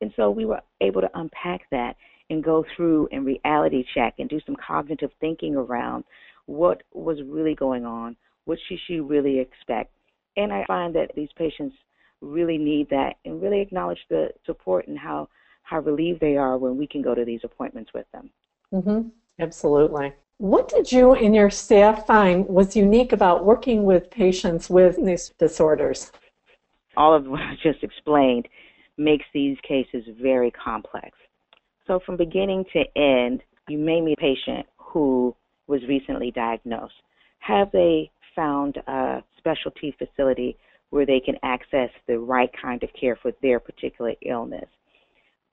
And 0.00 0.12
so 0.16 0.30
we 0.30 0.44
were 0.44 0.60
able 0.80 1.00
to 1.00 1.10
unpack 1.14 1.62
that 1.70 1.96
and 2.30 2.44
go 2.44 2.64
through 2.76 3.08
and 3.10 3.24
reality 3.24 3.84
check 3.94 4.14
and 4.18 4.28
do 4.28 4.40
some 4.46 4.56
cognitive 4.56 5.10
thinking 5.20 5.54
around 5.56 6.04
what 6.46 6.82
was 6.92 7.18
really 7.26 7.54
going 7.54 7.84
on, 7.84 8.16
what 8.44 8.58
should 8.68 8.78
she 8.86 9.00
really 9.00 9.38
expect. 9.38 9.92
And 10.36 10.52
I 10.52 10.64
find 10.66 10.94
that 10.94 11.10
these 11.14 11.30
patients 11.36 11.74
really 12.20 12.58
need 12.58 12.88
that 12.90 13.14
and 13.24 13.42
really 13.42 13.60
acknowledge 13.60 13.98
the 14.08 14.28
support 14.46 14.88
and 14.88 14.98
how, 14.98 15.28
how 15.62 15.80
relieved 15.80 16.20
they 16.20 16.36
are 16.36 16.58
when 16.58 16.76
we 16.76 16.86
can 16.86 17.02
go 17.02 17.14
to 17.14 17.24
these 17.24 17.40
appointments 17.44 17.90
with 17.94 18.06
them. 18.12 18.30
Mm-hmm. 18.72 19.08
Absolutely. 19.38 20.12
What 20.38 20.68
did 20.68 20.92
you 20.92 21.14
and 21.14 21.34
your 21.34 21.50
staff 21.50 22.06
find 22.06 22.46
was 22.46 22.76
unique 22.76 23.12
about 23.12 23.44
working 23.44 23.84
with 23.84 24.10
patients 24.10 24.70
with 24.70 24.96
these 25.04 25.30
disorders? 25.38 26.12
All 26.96 27.14
of 27.14 27.26
what 27.26 27.40
I 27.40 27.54
just 27.62 27.82
explained 27.82 28.48
makes 28.96 29.24
these 29.32 29.56
cases 29.66 30.04
very 30.20 30.50
complex. 30.50 31.10
So, 31.86 32.00
from 32.04 32.16
beginning 32.16 32.66
to 32.72 32.84
end, 32.96 33.42
you 33.68 33.78
may 33.78 34.00
meet 34.00 34.18
a 34.18 34.20
patient 34.20 34.66
who 34.76 35.34
was 35.66 35.80
recently 35.88 36.30
diagnosed. 36.30 36.94
Have 37.38 37.70
they 37.72 38.10
found 38.34 38.76
a 38.86 39.22
specialty 39.38 39.94
facility 39.98 40.56
where 40.90 41.06
they 41.06 41.20
can 41.20 41.36
access 41.42 41.90
the 42.06 42.18
right 42.18 42.50
kind 42.60 42.82
of 42.82 42.90
care 42.98 43.16
for 43.16 43.32
their 43.42 43.60
particular 43.60 44.14
illness? 44.24 44.68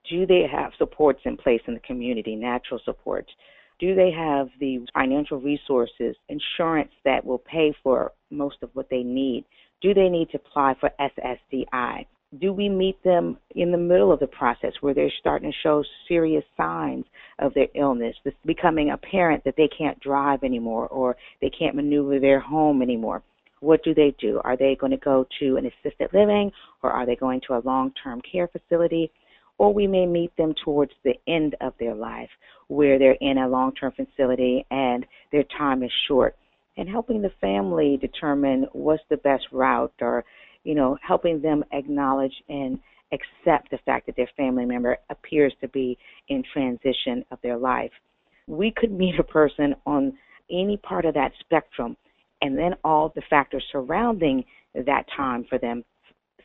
Do 0.09 0.25
they 0.25 0.45
have 0.51 0.71
supports 0.77 1.21
in 1.25 1.37
place 1.37 1.61
in 1.67 1.73
the 1.73 1.79
community, 1.79 2.35
natural 2.35 2.79
supports? 2.85 3.31
Do 3.79 3.94
they 3.94 4.12
have 4.12 4.48
the 4.60 4.86
financial 4.94 5.39
resources, 5.39 6.15
insurance 6.29 6.91
that 7.03 7.25
will 7.25 7.39
pay 7.39 7.74
for 7.84 8.13
most 8.32 8.58
of 8.62 8.70
what 8.74 8.89
they 8.89 9.03
need? 9.03 9.46
Do 9.82 9.94
they 9.94 10.10
need 10.10 10.29
to 10.32 10.38
apply 10.38 10.75
for 10.79 10.91
SSDI? 11.00 12.05
Do 12.39 12.53
we 12.53 12.70
meet 12.70 13.01
them 13.03 13.38
in 13.55 13.72
the 13.72 13.77
middle 13.77 14.12
of 14.12 14.20
the 14.20 14.27
process 14.27 14.74
where 14.82 14.94
they're 14.94 15.12
starting 15.20 15.51
to 15.51 15.58
show 15.62 15.84
serious 16.08 16.44
signs 16.58 17.05
of 17.39 17.53
their 17.53 17.67
illness? 17.75 18.15
It's 18.24 18.36
becoming 18.46 18.91
apparent 18.91 19.44
that 19.44 19.55
they 19.58 19.67
can't 19.67 20.00
drive 20.00 20.44
anymore 20.44 20.88
or 20.88 21.15
they 21.41 21.50
can't 21.50 21.75
maneuver 21.75 22.20
their 22.20 22.39
home 22.39 22.82
anymore. 22.82 23.24
What 23.60 23.84
do 23.84 23.94
they 23.94 24.13
do? 24.20 24.41
Are 24.44 24.58
they 24.58 24.75
going 24.75 24.91
to 24.91 24.98
go 24.98 25.25
to 25.39 25.58
an 25.58 25.65
assisted 25.65 26.10
living 26.13 26.51
or 26.84 26.91
are 26.91 27.05
they 27.05 27.15
going 27.15 27.41
to 27.48 27.55
a 27.55 27.63
long 27.65 27.91
term 28.03 28.22
care 28.22 28.48
facility? 28.48 29.12
Or 29.57 29.74
we 29.74 29.88
may 29.88 30.05
meet 30.05 30.35
them 30.38 30.53
towards 30.63 30.91
the 31.03 31.13
end 31.27 31.55
of 31.62 31.74
their 31.79 31.95
life 31.95 32.29
where 32.67 33.00
they're 33.00 33.17
in 33.21 33.38
a 33.38 33.47
long 33.47 33.74
term 33.74 33.93
facility 33.93 34.65
and 34.71 35.05
their 35.31 35.45
time 35.57 35.83
is 35.83 35.91
short. 36.07 36.35
And 36.77 36.89
helping 36.89 37.21
the 37.21 37.31
family 37.39 37.97
determine 38.01 38.65
what's 38.74 39.03
the 39.09 39.17
best 39.17 39.45
route 39.51 39.93
or, 40.01 40.25
you 40.63 40.75
know, 40.75 40.97
helping 41.01 41.41
them 41.41 41.63
acknowledge 41.71 42.33
and 42.50 42.79
accept 43.13 43.71
the 43.71 43.77
fact 43.85 44.07
that 44.07 44.17
their 44.17 44.29
family 44.35 44.65
member 44.65 44.97
appears 45.09 45.53
to 45.62 45.69
be 45.69 45.97
in 46.27 46.43
transition 46.51 47.24
of 47.31 47.39
their 47.41 47.57
life. 47.57 47.91
We 48.47 48.74
could 48.75 48.91
meet 48.91 49.19
a 49.19 49.24
person 49.24 49.75
on 49.85 50.17
any 50.51 50.77
part 50.77 51.05
of 51.05 51.13
that 51.13 51.31
spectrum 51.39 51.95
and 52.41 52.57
then 52.57 52.75
all 52.83 53.12
the 53.15 53.21
factors 53.29 53.63
surrounding 53.71 54.43
that 54.74 55.05
time 55.15 55.45
for 55.50 55.57
them, 55.57 55.83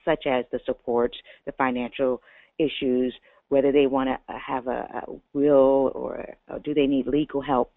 such 0.04 0.26
as 0.26 0.44
the 0.52 0.60
support, 0.64 1.14
the 1.46 1.52
financial 1.52 2.22
issues, 2.60 3.14
whether 3.48 3.72
they 3.72 3.86
want 3.86 4.08
to 4.08 4.34
have 4.34 4.66
a, 4.66 5.04
a 5.06 5.12
will 5.32 5.90
or, 5.94 6.24
or 6.48 6.58
do 6.60 6.74
they 6.74 6.86
need 6.86 7.06
legal 7.06 7.40
help. 7.40 7.72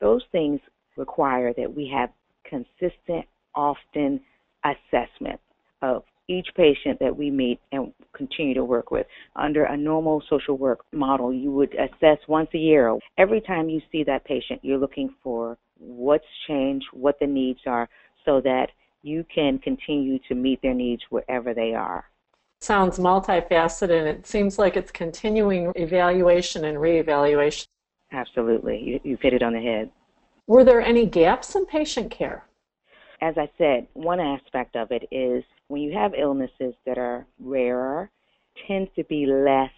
Those 0.00 0.22
things 0.32 0.60
require 0.96 1.52
that 1.56 1.74
we 1.74 1.90
have 1.94 2.10
consistent, 2.44 3.26
often 3.54 4.20
assessment 4.64 5.40
of 5.82 6.02
each 6.28 6.48
patient 6.56 6.98
that 7.00 7.16
we 7.16 7.30
meet 7.30 7.60
and 7.72 7.92
continue 8.14 8.54
to 8.54 8.64
work 8.64 8.90
with. 8.90 9.06
Under 9.36 9.64
a 9.64 9.76
normal 9.76 10.22
social 10.28 10.58
work 10.58 10.80
model, 10.92 11.32
you 11.32 11.50
would 11.52 11.74
assess 11.74 12.18
once 12.28 12.48
a 12.54 12.58
year. 12.58 12.96
Every 13.16 13.40
time 13.40 13.68
you 13.68 13.80
see 13.92 14.02
that 14.04 14.24
patient, 14.24 14.60
you're 14.62 14.78
looking 14.78 15.14
for 15.22 15.56
what's 15.78 16.24
changed, 16.48 16.86
what 16.92 17.18
the 17.20 17.26
needs 17.26 17.60
are, 17.66 17.88
so 18.24 18.40
that 18.40 18.66
you 19.02 19.24
can 19.32 19.58
continue 19.60 20.18
to 20.28 20.34
meet 20.34 20.60
their 20.62 20.74
needs 20.74 21.02
wherever 21.10 21.54
they 21.54 21.74
are 21.74 22.04
sounds 22.66 22.98
multifaceted 22.98 23.98
and 23.98 24.08
it 24.08 24.26
seems 24.26 24.58
like 24.58 24.76
it's 24.76 24.90
continuing 24.90 25.72
evaluation 25.76 26.64
and 26.64 26.76
reevaluation. 26.76 27.66
Absolutely. 28.12 28.78
You, 28.82 29.00
you've 29.04 29.20
hit 29.20 29.32
it 29.32 29.42
on 29.42 29.52
the 29.52 29.60
head. 29.60 29.90
Were 30.46 30.64
there 30.64 30.80
any 30.80 31.06
gaps 31.06 31.54
in 31.54 31.64
patient 31.66 32.10
care? 32.10 32.44
As 33.20 33.34
I 33.38 33.50
said, 33.56 33.86
one 33.94 34.20
aspect 34.20 34.76
of 34.76 34.90
it 34.90 35.08
is 35.10 35.42
when 35.68 35.80
you 35.80 35.92
have 35.96 36.12
illnesses 36.14 36.74
that 36.84 36.98
are 36.98 37.26
rarer, 37.40 38.10
tends 38.68 38.90
to 38.96 39.04
be 39.04 39.26
less 39.26 39.70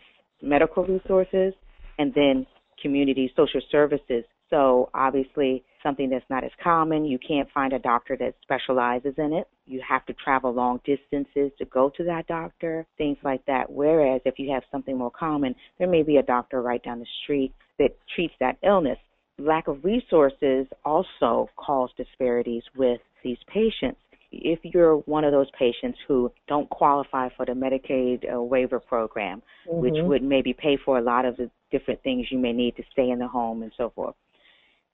medical 0.43 0.85
resources 0.85 1.55
and 1.99 2.13
then 2.15 2.47
community 2.83 3.33
social 3.37 3.61
services. 3.71 4.25
So 4.51 4.91
obviously 4.95 5.65
something 5.83 6.11
that's 6.11 6.25
not 6.29 6.45
as 6.45 6.51
common. 6.63 7.05
You 7.05 7.19
can't 7.19 7.49
find 7.53 7.73
a 7.73 7.79
doctor 7.79 8.17
that 8.19 8.35
specializes 8.43 9.15
in 9.19 9.33
it. 9.33 9.47
You 9.67 9.83
have 9.87 10.05
to 10.07 10.15
travel 10.15 10.53
long 10.53 10.81
distances 10.85 11.53
to 11.59 11.65
go 11.67 11.91
to 11.97 12.05
that 12.05 12.27
doctor, 12.27 12.87
things 12.97 13.19
like 13.23 13.45
that. 13.47 13.71
Whereas 13.71 14.21
if 14.25 14.39
you 14.39 14.51
have 14.53 14.63
something 14.71 14.97
more 14.97 15.11
common, 15.11 15.55
there 15.79 15.89
may 15.89 16.03
be 16.03 16.17
a 16.17 16.23
doctor 16.23 16.63
right 16.63 16.83
down 16.83 16.99
the 16.99 17.07
street 17.23 17.53
that 17.79 17.97
treats 18.15 18.35
that 18.41 18.57
illness. 18.63 18.99
lack 19.39 19.69
of 19.69 19.85
resources 19.85 20.67
also 20.85 21.49
cause 21.57 21.91
disparities 21.97 22.65
with 22.77 23.01
these 23.23 23.39
patients. 23.47 24.01
If 24.31 24.59
you're 24.63 24.97
one 24.97 25.25
of 25.25 25.33
those 25.33 25.47
patients 25.59 25.99
who 26.07 26.31
don't 26.49 26.69
qualify 26.69 27.29
for 27.37 27.47
the 27.47 27.53
Medicaid 27.53 28.31
uh, 28.31 28.43
waiver 28.43 28.81
program, 28.81 29.43
mm-hmm. 29.67 29.81
which 29.81 29.95
would 29.97 30.23
maybe 30.23 30.53
pay 30.53 30.77
for 30.85 30.99
a 30.99 31.03
lot 31.03 31.25
of 31.25 31.37
the 31.37 31.51
different 31.71 32.03
things 32.03 32.27
you 32.31 32.39
may 32.39 32.53
need 32.53 32.77
to 32.77 32.83
stay 32.93 33.11
in 33.11 33.19
the 33.19 33.29
home 33.29 33.63
and 33.63 33.73
so 33.77 33.91
forth, 33.95 34.15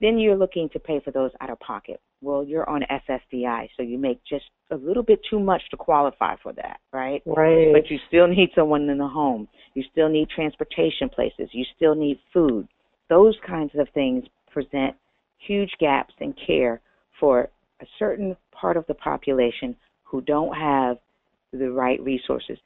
then 0.04 0.18
you're 0.18 0.36
looking 0.36 0.68
to 0.68 0.78
pay 0.78 1.00
for 1.02 1.12
those 1.12 1.30
out 1.40 1.48
of 1.48 1.58
pocket. 1.60 1.98
Well, 2.20 2.44
you're 2.44 2.68
on 2.68 2.82
SSDI, 3.08 3.68
so 3.74 3.82
you 3.82 3.96
make 3.96 4.20
just 4.28 4.44
a 4.70 4.76
little 4.76 5.02
bit 5.02 5.18
too 5.30 5.40
much 5.40 5.62
to 5.70 5.78
qualify 5.78 6.36
for 6.42 6.52
that, 6.52 6.80
right? 6.92 7.22
Right. 7.24 7.72
But 7.72 7.90
you 7.90 7.98
still 8.08 8.28
need 8.28 8.50
someone 8.54 8.82
in 8.90 8.98
the 8.98 9.08
home. 9.08 9.48
You 9.72 9.82
still 9.90 10.10
need 10.10 10.28
transportation 10.28 11.08
places. 11.08 11.48
You 11.52 11.64
still 11.74 11.94
need 11.94 12.18
food. 12.34 12.68
Those 13.08 13.34
kinds 13.46 13.72
of 13.78 13.88
things 13.94 14.24
present 14.52 14.94
huge 15.38 15.70
gaps 15.80 16.12
in 16.20 16.34
care 16.46 16.82
for 17.18 17.48
a 17.80 17.86
certain 17.98 18.36
part 18.52 18.76
of 18.76 18.86
the 18.86 18.94
population 18.94 19.74
who 20.02 20.20
don't 20.20 20.54
have 20.54 20.98
the 21.52 21.70
right 21.70 22.00
resources. 22.02 22.58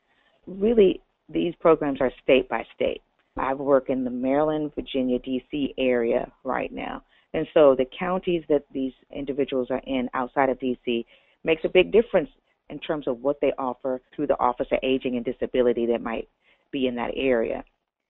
Really, 0.48 1.00
these 1.28 1.54
programs 1.60 2.00
are 2.00 2.10
state 2.20 2.48
by 2.48 2.64
state. 2.74 3.00
I 3.36 3.54
work 3.54 3.90
in 3.90 4.02
the 4.02 4.10
Maryland, 4.10 4.72
Virginia, 4.74 5.20
D.C. 5.20 5.74
area 5.78 6.32
right 6.42 6.72
now. 6.72 7.04
And 7.34 7.46
so 7.52 7.74
the 7.74 7.86
counties 7.98 8.42
that 8.48 8.64
these 8.72 8.92
individuals 9.14 9.68
are 9.70 9.82
in 9.86 10.08
outside 10.14 10.48
of 10.48 10.58
D.C. 10.58 11.06
makes 11.44 11.64
a 11.64 11.68
big 11.68 11.92
difference 11.92 12.30
in 12.70 12.78
terms 12.78 13.06
of 13.06 13.20
what 13.20 13.40
they 13.40 13.52
offer 13.58 14.00
through 14.14 14.26
the 14.26 14.38
Office 14.40 14.68
of 14.72 14.78
Aging 14.82 15.16
and 15.16 15.24
Disability 15.24 15.86
that 15.86 16.02
might 16.02 16.28
be 16.70 16.86
in 16.86 16.94
that 16.96 17.12
area. 17.14 17.64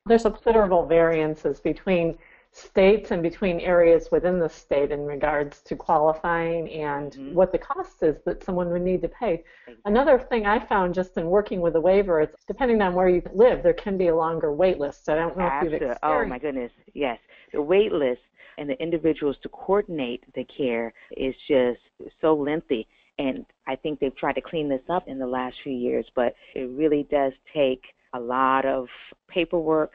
There's 0.07 0.23
considerable 0.23 0.87
variances 0.87 1.61
between 1.61 2.17
states 2.53 3.11
and 3.11 3.23
between 3.23 3.61
areas 3.61 4.09
within 4.11 4.39
the 4.39 4.49
state 4.49 4.91
in 4.91 5.05
regards 5.05 5.61
to 5.63 5.77
qualifying 5.77 6.71
and 6.71 7.13
mm-hmm. 7.13 7.35
what 7.35 7.53
the 7.53 7.59
cost 7.59 8.03
is 8.03 8.17
that 8.25 8.43
someone 8.43 8.71
would 8.71 8.83
need 8.83 9.03
to 9.03 9.09
pay. 9.09 9.45
Another 9.85 10.19
thing 10.19 10.47
I 10.47 10.65
found 10.65 10.95
just 10.95 11.17
in 11.19 11.27
working 11.27 11.61
with 11.61 11.77
a 11.77 11.81
waiver, 11.81 12.21
it's 12.21 12.45
depending 12.47 12.81
on 12.81 12.95
where 12.95 13.09
you 13.09 13.23
live, 13.35 13.63
there 13.63 13.75
can 13.75 13.99
be 13.99 14.09
a 14.09 14.17
longer 14.17 14.53
wait 14.53 14.79
list. 14.79 15.05
So 15.05 15.13
I 15.13 15.17
don't 15.17 15.37
know 15.37 15.47
if 15.47 15.65
you've 15.65 15.75
experienced. 15.75 16.01
Oh 16.03 16.25
my 16.25 16.39
goodness, 16.39 16.73
yes. 16.95 17.19
The 17.53 17.61
wait 17.63 17.93
list 17.93 18.23
and 18.59 18.69
the 18.69 18.81
individuals 18.83 19.37
to 19.43 19.49
coordinate 19.49 20.25
the 20.35 20.45
care 20.45 20.93
is 21.17 21.35
just 21.47 21.81
so 22.21 22.35
lengthy. 22.35 22.87
And 23.19 23.47
I 23.67 23.77
think 23.77 23.99
they've 23.99 24.17
tried 24.17 24.35
to 24.35 24.41
clean 24.41 24.69
this 24.69 24.83
up 24.89 25.09
in 25.09 25.19
the 25.19 25.27
last 25.27 25.57
few 25.63 25.73
years, 25.73 26.07
but 26.15 26.35
it 26.55 26.69
really 26.71 27.07
does 27.11 27.33
take 27.55 27.83
a 28.15 28.21
lot 28.21 28.65
of 28.65 28.87
paperwork 29.29 29.93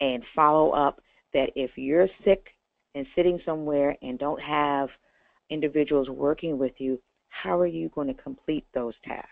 and 0.00 0.22
follow 0.34 0.70
up 0.70 1.00
that 1.32 1.50
if 1.54 1.72
you're 1.76 2.08
sick 2.24 2.46
and 2.94 3.06
sitting 3.14 3.40
somewhere 3.44 3.96
and 4.02 4.18
don't 4.18 4.40
have 4.40 4.88
individuals 5.50 6.08
working 6.08 6.58
with 6.58 6.72
you, 6.78 7.00
how 7.28 7.58
are 7.58 7.66
you 7.66 7.88
going 7.90 8.08
to 8.08 8.22
complete 8.22 8.64
those 8.74 8.94
tasks? 9.04 9.30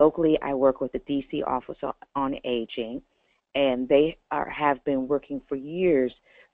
Locally, 0.00 0.38
I 0.42 0.54
work 0.54 0.80
with 0.80 0.92
the 0.92 1.00
DC 1.00 1.46
Office 1.46 1.76
on 2.14 2.34
Aging, 2.44 3.02
and 3.54 3.88
they 3.88 4.16
are, 4.30 4.48
have 4.48 4.84
been 4.84 5.08
working 5.08 5.40
for 5.48 5.56
years 5.56 6.12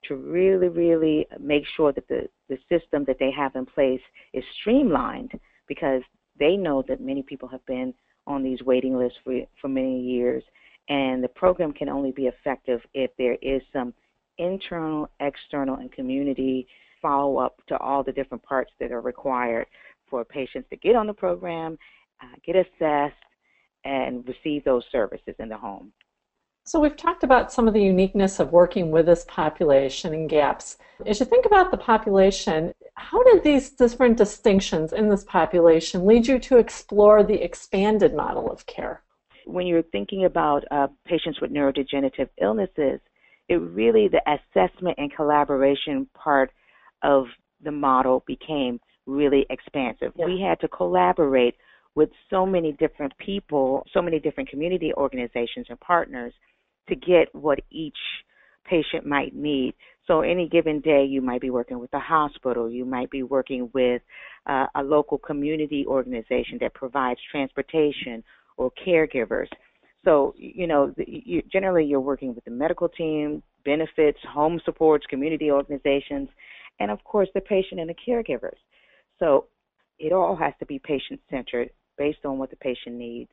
to 0.08 0.16
really, 0.16 0.68
really 0.68 1.26
make 1.40 1.64
sure 1.76 1.92
that 1.92 2.08
the, 2.08 2.28
the 2.49 2.58
system 2.68 3.04
that 3.06 3.16
they 3.18 3.30
have 3.30 3.54
in 3.56 3.66
place 3.66 4.00
is 4.32 4.44
streamlined 4.61 5.32
because 5.66 6.02
they 6.38 6.56
know 6.56 6.82
that 6.88 7.00
many 7.00 7.23
people 7.23 7.49
have 7.49 7.64
been 7.66 7.94
on 8.26 8.42
these 8.42 8.62
waiting 8.62 8.96
lists 8.96 9.18
for, 9.25 9.40
for 9.61 9.68
many 9.68 10.00
years. 10.00 10.42
And 10.88 11.23
the 11.23 11.28
program 11.28 11.73
can 11.73 11.88
only 11.88 12.12
be 12.12 12.26
effective 12.26 12.80
if 12.92 13.11
there 13.16 13.37
is 13.40 13.62
some 13.73 13.94
internal, 14.38 15.08
external, 15.20 15.76
and 15.76 15.90
community 15.92 16.66
follow 17.00 17.38
up 17.38 17.61
to 17.68 17.78
all 17.78 18.02
the 18.02 18.12
different 18.12 18.42
parts 18.42 18.73
that 18.80 18.92
are 18.92 19.00
required 19.00 19.66
for 20.08 20.25
patients 20.25 20.69
to 20.71 20.76
get 20.76 20.97
on 20.97 21.06
the 21.06 21.12
program, 21.12 21.78
uh, 22.23 22.36
get 22.45 22.56
assessed, 22.56 23.14
and 23.84 24.26
receive 24.26 24.64
those 24.64 24.84
services 24.90 25.34
in 25.38 25.49
the 25.49 25.56
home. 25.56 25.93
So 26.67 26.81
we've 26.81 26.97
talked 26.97 27.23
about 27.23 27.53
some 27.53 27.69
of 27.69 27.75
the 27.75 27.83
uniqueness 27.83 28.41
of 28.41 28.50
working 28.50 28.91
with 28.91 29.05
this 29.05 29.27
population 29.29 30.15
and 30.15 30.31
gaps. 30.31 30.79
As 31.05 31.21
you 31.21 31.27
think 31.27 31.45
about 31.45 31.71
the 31.71 31.77
population, 31.77 32.73
how 32.95 33.23
did 33.23 33.45
these 33.45 33.69
different 33.69 34.17
distinctions 34.17 34.95
in 34.95 35.11
this 35.11 35.25
population 35.25 36.07
lead 36.07 36.27
you 36.27 36.39
to 36.39 36.57
explore 36.57 37.23
the 37.23 37.43
expanded 37.45 38.15
model 38.15 38.50
of 38.50 38.65
care? 38.65 39.03
When 39.45 39.67
you're 39.67 39.83
thinking 39.83 40.25
about 40.25 40.65
uh, 40.71 40.87
patients 41.05 41.39
with 41.39 41.53
neurodegenerative 41.53 42.31
illnesses, 42.41 42.99
it 43.50 43.57
really 43.57 44.09
the 44.09 44.23
assessment 44.27 44.97
and 44.97 45.15
collaboration 45.15 46.09
part 46.15 46.50
of 47.03 47.27
the 47.63 47.73
model 47.73 48.25
became 48.27 48.81
really 49.05 49.45
expansive. 49.50 50.13
Yeah. 50.17 50.25
We 50.25 50.41
had 50.41 50.61
to 50.61 50.69
collaborate 50.69 51.57
with 51.95 52.09
so 52.31 52.47
many 52.47 52.73
different 52.73 53.13
people, 53.19 53.87
so 53.93 54.00
many 54.00 54.19
different 54.19 54.49
community 54.49 54.95
organizations 54.95 55.67
and 55.69 55.79
partners 55.81 56.33
to 56.88 56.94
get 56.94 57.34
what 57.34 57.60
each 57.70 57.97
patient 58.64 59.06
might 59.06 59.34
need. 59.34 59.75
So 60.06 60.20
any 60.20 60.49
given 60.49 60.80
day, 60.80 61.04
you 61.04 61.23
might 61.23 61.40
be 61.40 61.50
working 61.50 61.78
with 61.78 61.92
a 61.94 61.99
hospital, 61.99 62.70
you 62.70 62.84
might 62.84 63.10
be 63.10 63.23
working 63.23 63.70
with 63.73 64.02
uh, 64.47 64.66
a 64.75 64.82
local 64.82 65.18
community 65.18 65.86
organization 65.86 66.58
that 66.60 66.75
provides 66.75 67.20
transportation 67.30 68.23
or 68.56 68.70
caregivers. 68.86 69.49
So 70.04 70.34
you 70.36 70.66
know, 70.66 70.94
you, 70.99 71.42
generally 71.50 71.84
you're 71.84 72.00
working 72.00 72.34
with 72.34 72.44
the 72.44 72.50
medical 72.50 72.88
team, 72.88 73.42
benefits, 73.64 74.18
home 74.28 74.60
supports, 74.64 75.06
community 75.08 75.50
organizations, 75.50 76.28
and 76.80 76.90
of 76.90 77.02
course 77.04 77.28
the 77.34 77.40
patient 77.40 77.80
and 77.80 77.88
the 77.88 77.94
caregivers. 77.94 78.58
So 79.18 79.47
it 79.99 80.12
all 80.12 80.36
has 80.36 80.52
to 80.58 80.66
be 80.66 80.78
patient 80.78 81.20
centered 81.30 81.70
based 81.97 82.25
on 82.25 82.38
what 82.38 82.50
the 82.50 82.56
patient 82.56 82.97
needs. 82.97 83.30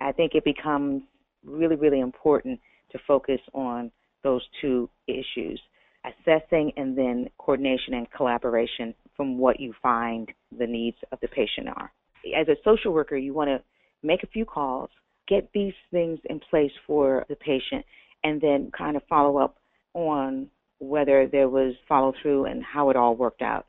I 0.00 0.12
think 0.12 0.32
it 0.34 0.44
becomes 0.44 1.02
really, 1.44 1.76
really 1.76 2.00
important 2.00 2.60
to 2.92 2.98
focus 3.06 3.40
on 3.54 3.90
those 4.22 4.42
two 4.60 4.88
issues 5.08 5.60
assessing 6.04 6.72
and 6.76 6.96
then 6.96 7.28
coordination 7.38 7.94
and 7.94 8.10
collaboration 8.10 8.94
from 9.16 9.38
what 9.38 9.60
you 9.60 9.72
find 9.82 10.30
the 10.58 10.66
needs 10.66 10.96
of 11.12 11.18
the 11.20 11.28
patient 11.28 11.68
are. 11.76 11.92
As 12.38 12.48
a 12.48 12.56
social 12.64 12.92
worker, 12.92 13.16
you 13.16 13.34
want 13.34 13.48
to 13.48 13.62
make 14.02 14.22
a 14.22 14.28
few 14.28 14.44
calls, 14.44 14.90
get 15.28 15.48
these 15.54 15.74
things 15.90 16.18
in 16.28 16.40
place 16.50 16.72
for 16.86 17.24
the 17.28 17.36
patient, 17.36 17.84
and 18.24 18.40
then 18.40 18.70
kind 18.76 18.96
of 18.96 19.02
follow 19.08 19.38
up 19.38 19.56
on 19.94 20.48
whether 20.78 21.28
there 21.30 21.48
was 21.48 21.74
follow 21.88 22.12
through 22.22 22.46
and 22.46 22.62
how 22.64 22.90
it 22.90 22.96
all 22.96 23.14
worked 23.14 23.42
out. 23.42 23.66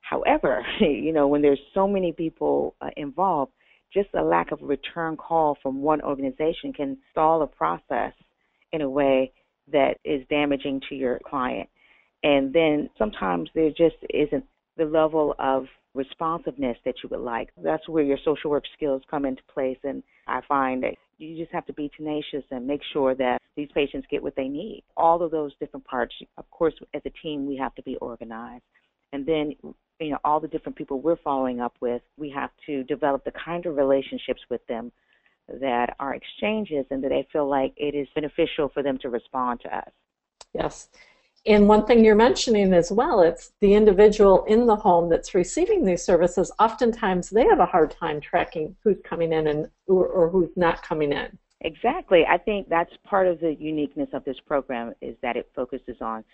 However, 0.00 0.64
you 0.80 1.12
know, 1.12 1.28
when 1.28 1.42
there's 1.42 1.60
so 1.74 1.86
many 1.86 2.12
people 2.12 2.74
uh, 2.80 2.90
involved, 2.96 3.52
just 3.92 4.08
a 4.14 4.22
lack 4.22 4.50
of 4.50 4.62
a 4.62 4.66
return 4.66 5.16
call 5.16 5.56
from 5.62 5.80
one 5.80 6.02
organization 6.02 6.72
can 6.72 6.98
stall 7.12 7.42
a 7.42 7.46
process 7.46 8.12
in 8.72 8.82
a 8.82 8.90
way 8.90 9.32
that 9.72 9.98
is 10.04 10.22
damaging 10.28 10.80
to 10.88 10.94
your 10.94 11.18
client. 11.24 11.68
And 12.22 12.52
then 12.52 12.90
sometimes 12.98 13.50
there 13.54 13.70
just 13.70 13.96
isn't 14.10 14.44
the 14.76 14.84
level 14.84 15.34
of 15.38 15.64
responsiveness 15.94 16.76
that 16.84 16.94
you 17.02 17.08
would 17.10 17.20
like. 17.20 17.48
That's 17.62 17.88
where 17.88 18.04
your 18.04 18.18
social 18.24 18.50
work 18.50 18.64
skills 18.76 19.02
come 19.10 19.24
into 19.24 19.42
place. 19.52 19.78
And 19.82 20.02
I 20.26 20.40
find 20.46 20.82
that 20.82 20.94
you 21.18 21.36
just 21.36 21.52
have 21.52 21.66
to 21.66 21.72
be 21.72 21.90
tenacious 21.96 22.44
and 22.50 22.66
make 22.66 22.82
sure 22.92 23.14
that 23.14 23.40
these 23.56 23.68
patients 23.74 24.06
get 24.10 24.22
what 24.22 24.36
they 24.36 24.48
need. 24.48 24.84
All 24.96 25.22
of 25.22 25.30
those 25.30 25.52
different 25.58 25.86
parts, 25.86 26.14
of 26.36 26.48
course, 26.50 26.74
as 26.94 27.02
a 27.06 27.10
team, 27.22 27.46
we 27.46 27.56
have 27.56 27.74
to 27.76 27.82
be 27.82 27.96
organized. 27.96 28.64
And 29.12 29.24
then, 29.24 29.54
you 29.98 30.10
know, 30.10 30.18
all 30.24 30.40
the 30.40 30.48
different 30.48 30.76
people 30.76 31.00
we're 31.00 31.16
following 31.16 31.60
up 31.60 31.74
with, 31.80 32.02
we 32.18 32.30
have 32.30 32.50
to 32.66 32.84
develop 32.84 33.24
the 33.24 33.32
kind 33.44 33.64
of 33.64 33.76
relationships 33.76 34.42
with 34.50 34.66
them 34.66 34.92
that 35.48 35.96
are 36.00 36.14
exchanges 36.14 36.86
and 36.90 37.02
that 37.04 37.10
they 37.10 37.26
feel 37.32 37.48
like 37.48 37.72
it 37.76 37.94
is 37.94 38.08
beneficial 38.14 38.68
for 38.68 38.82
them 38.82 38.98
to 38.98 39.08
respond 39.08 39.60
to 39.60 39.76
us. 39.76 39.90
Yes. 40.54 40.88
And 41.46 41.68
one 41.68 41.86
thing 41.86 42.04
you're 42.04 42.16
mentioning 42.16 42.72
as 42.74 42.90
well, 42.90 43.20
it's 43.20 43.52
the 43.60 43.74
individual 43.74 44.44
in 44.46 44.66
the 44.66 44.74
home 44.74 45.08
that's 45.08 45.32
receiving 45.32 45.84
these 45.84 46.02
services. 46.02 46.50
Oftentimes, 46.58 47.30
they 47.30 47.44
have 47.44 47.60
a 47.60 47.66
hard 47.66 47.92
time 47.92 48.20
tracking 48.20 48.74
who's 48.82 48.96
coming 49.04 49.32
in 49.32 49.46
and 49.46 49.70
or, 49.86 50.06
or 50.06 50.28
who's 50.28 50.50
not 50.56 50.82
coming 50.82 51.12
in. 51.12 51.38
Exactly. 51.60 52.24
I 52.28 52.38
think 52.38 52.68
that's 52.68 52.92
part 53.04 53.28
of 53.28 53.38
the 53.40 53.54
uniqueness 53.54 54.08
of 54.12 54.24
this 54.24 54.36
program 54.44 54.92
is 55.00 55.16
that 55.22 55.36
it 55.36 55.48
focuses 55.54 55.96
on 56.00 56.24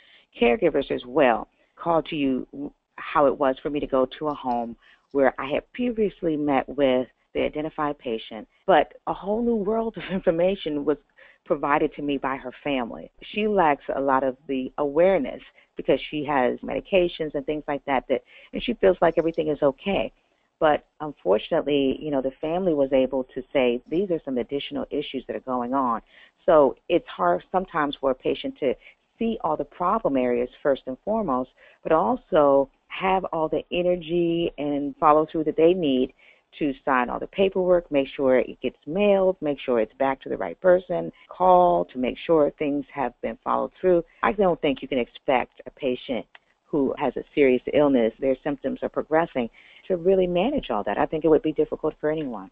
caregivers 0.41 0.91
as 0.91 1.05
well. 1.07 1.49
Call 1.77 2.03
to 2.05 2.17
you 2.17 2.73
how 2.97 3.27
it 3.27 3.39
was 3.39 3.57
for 3.63 3.69
me 3.69 3.81
to 3.81 3.87
go 3.87 4.07
to 4.19 4.29
a 4.29 4.35
home 4.35 4.77
where 5.13 5.35
I 5.39 5.47
had 5.47 5.71
previously 5.73 6.37
met 6.37 6.67
with 6.69 7.07
the 7.35 7.41
identified 7.43 7.99
patient, 7.99 8.47
but 8.67 8.95
a 9.07 9.13
whole 9.13 9.43
new 9.43 9.57
world 9.57 9.97
of 9.97 10.03
information 10.13 10.85
was 10.85 10.99
provided 11.45 11.93
to 11.95 12.03
me 12.03 12.19
by 12.19 12.37
her 12.37 12.53
family. 12.63 13.11
She 13.33 13.49
lacks 13.49 13.85
a 13.95 14.01
lot 14.01 14.23
of 14.23 14.37
the 14.47 14.73
awareness 14.79 15.43
because 15.77 16.01
she 16.11 16.25
has 16.25 16.59
medications 16.61 17.35
and 17.35 17.45
things 17.47 17.65
like 17.67 17.85
that 17.87 18.05
that 18.09 18.23
and 18.53 18.63
she 18.63 18.75
feels 18.75 18.97
like 19.01 19.15
everything 19.19 19.49
is 19.49 19.59
okay. 19.63 20.13
But 20.61 20.85
unfortunately, 21.01 21.99
you 22.01 22.13
know, 22.13 22.23
the 22.23 22.31
family 22.41 22.73
was 22.73 22.93
able 22.93 23.25
to 23.35 23.43
say 23.53 23.83
these 23.91 24.11
are 24.13 24.21
some 24.25 24.39
additional 24.39 24.87
issues 24.91 25.25
that 25.27 25.35
are 25.35 25.41
going 25.41 25.75
on. 25.75 26.03
So 26.47 26.77
it's 26.89 27.09
hard 27.09 27.43
sometimes 27.51 27.97
for 28.01 28.13
a 28.13 28.15
patient 28.15 28.57
to 28.61 28.75
see 29.19 29.39
all 29.43 29.57
the 29.57 29.65
problem 29.65 30.17
areas 30.17 30.49
first 30.63 30.83
and 30.87 30.97
foremost, 31.05 31.51
but 31.83 31.91
also 31.91 32.71
have 32.87 33.25
all 33.33 33.49
the 33.49 33.63
energy 33.73 34.53
and 34.59 34.95
follow 34.99 35.27
through 35.31 35.45
that 35.45 35.57
they 35.57 35.75
need 35.75 36.13
to 36.59 36.73
sign 36.85 37.09
all 37.09 37.19
the 37.19 37.27
paperwork, 37.27 37.91
make 37.91 38.09
sure 38.15 38.39
it 38.39 38.61
gets 38.61 38.77
mailed, 38.87 39.37
make 39.41 39.59
sure 39.61 39.81
it's 39.81 39.95
back 39.95 40.21
to 40.23 40.29
the 40.29 40.37
right 40.37 40.61
person, 40.61 41.13
call 41.29 41.85
to 41.87 41.99
make 41.99 42.17
sure 42.27 42.51
things 42.59 42.85
have 42.93 43.13
been 43.23 43.39
followed 43.43 43.73
through. 43.81 44.05
I 44.23 44.33
don't 44.33 44.61
think 44.61 44.83
you 44.83 44.89
can 44.89 44.99
expect 44.99 45.61
a 45.67 45.71
patient 45.71 46.27
who 46.65 46.95
has 46.99 47.17
a 47.17 47.25
serious 47.35 47.63
illness, 47.75 48.13
their 48.19 48.37
symptoms 48.43 48.81
are 48.83 48.89
progressing, 48.89 49.51
to 49.87 49.97
really 49.97 50.27
manage 50.27 50.71
all 50.71 50.83
that. 50.85 50.99
I 50.99 51.07
think 51.07 51.25
it 51.25 51.29
would 51.29 51.43
be 51.43 51.53
difficult 51.53 51.95
for 52.01 52.11
anyone. 52.11 52.51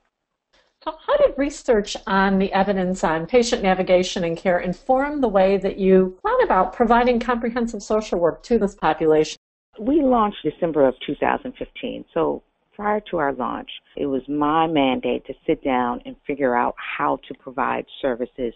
So 0.85 0.95
how 1.07 1.17
did 1.19 1.35
research 1.37 1.97
on 2.07 2.39
the 2.39 2.53
evidence 2.53 3.05
on 3.05 3.27
patient 3.27 3.63
navigation 3.63 4.25
and 4.25 4.37
care 4.37 4.59
inform 4.59 5.21
the 5.21 5.29
way 5.29 5.59
that 5.59 5.79
you 5.79 6.19
thought 6.23 6.43
about 6.43 6.73
providing 6.73 7.21
comprehensive 7.21 7.83
social 7.83 8.19
work 8.19 8.43
to 8.45 8.59
this 8.59 8.75
population? 8.75 9.39
We 9.79 10.03
launched 10.03 10.39
December 10.43 10.87
of 10.87 10.95
2015. 11.07 12.07
So 12.15 12.43
prior 12.81 13.01
to 13.11 13.19
our 13.19 13.35
launch, 13.35 13.69
it 13.95 14.07
was 14.07 14.23
my 14.27 14.67
mandate 14.67 15.23
to 15.27 15.35
sit 15.47 15.63
down 15.63 16.01
and 16.07 16.17
figure 16.27 16.57
out 16.57 16.75
how 16.97 17.19
to 17.29 17.35
provide 17.35 17.85
services 18.01 18.55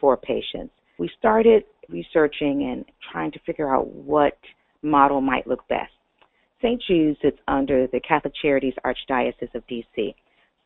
for 0.00 0.16
patients. 0.16 0.72
We 0.96 1.10
started 1.18 1.64
researching 1.88 2.70
and 2.70 2.84
trying 3.10 3.32
to 3.32 3.40
figure 3.44 3.74
out 3.74 3.88
what 3.88 4.38
model 4.82 5.20
might 5.20 5.48
look 5.48 5.66
best. 5.66 5.90
St. 6.62 6.80
Jude's 6.86 7.18
is 7.24 7.32
under 7.48 7.88
the 7.88 7.98
Catholic 7.98 8.32
Charities 8.40 8.74
Archdiocese 8.86 9.52
of 9.56 9.64
DC. 9.66 10.14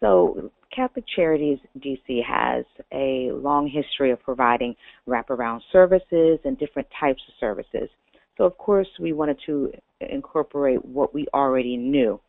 So, 0.01 0.51
Catholic 0.77 1.07
Charities 1.17 1.59
DC 1.79 2.23
has 2.23 2.67
a 2.93 3.33
long 3.33 3.69
history 3.69 4.11
of 4.11 4.21
providing 4.23 4.77
wraparound 5.09 5.61
services 5.73 6.41
and 6.45 6.59
different 6.59 6.87
types 7.01 7.23
of 7.27 7.35
services. 7.41 7.89
So, 8.37 8.45
of 8.45 8.59
course, 8.59 8.89
we 9.01 9.15
wanted 9.15 9.39
to 9.47 9.73
incorporate 9.99 10.85
what 10.85 11.15
we 11.15 11.27
already 11.33 11.79
knew. 11.79 12.21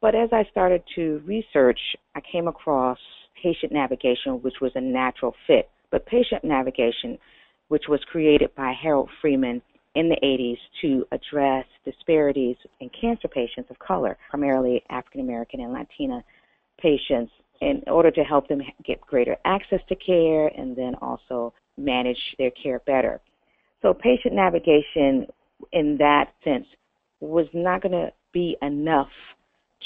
But 0.00 0.14
as 0.14 0.28
I 0.32 0.44
started 0.50 0.82
to 0.94 1.22
research, 1.26 1.80
I 2.14 2.20
came 2.20 2.46
across 2.46 2.98
patient 3.42 3.72
navigation, 3.72 4.42
which 4.42 4.60
was 4.60 4.72
a 4.74 4.80
natural 4.80 5.34
fit. 5.46 5.68
But 5.90 6.06
patient 6.06 6.44
navigation, 6.44 7.18
which 7.68 7.84
was 7.88 8.00
created 8.10 8.54
by 8.54 8.72
Harold 8.72 9.10
Freeman 9.20 9.60
in 9.94 10.08
the 10.08 10.16
80s 10.22 10.58
to 10.82 11.04
address 11.10 11.64
disparities 11.84 12.56
in 12.80 12.90
cancer 12.90 13.26
patients 13.26 13.70
of 13.70 13.78
color, 13.78 14.16
primarily 14.30 14.82
African 14.90 15.20
American 15.20 15.60
and 15.60 15.72
Latina 15.72 16.22
patients 16.80 17.32
in 17.60 17.82
order 17.88 18.10
to 18.12 18.22
help 18.22 18.46
them 18.48 18.60
get 18.84 19.00
greater 19.00 19.36
access 19.44 19.80
to 19.88 19.96
care 19.96 20.46
and 20.48 20.76
then 20.76 20.94
also 21.02 21.52
manage 21.76 22.18
their 22.38 22.52
care 22.52 22.80
better. 22.86 23.20
So 23.82 23.92
patient 23.92 24.34
navigation 24.34 25.26
in 25.72 25.96
that 25.98 26.26
sense 26.44 26.66
was 27.20 27.46
not 27.52 27.82
going 27.82 27.92
to 27.92 28.12
be 28.32 28.56
enough 28.62 29.08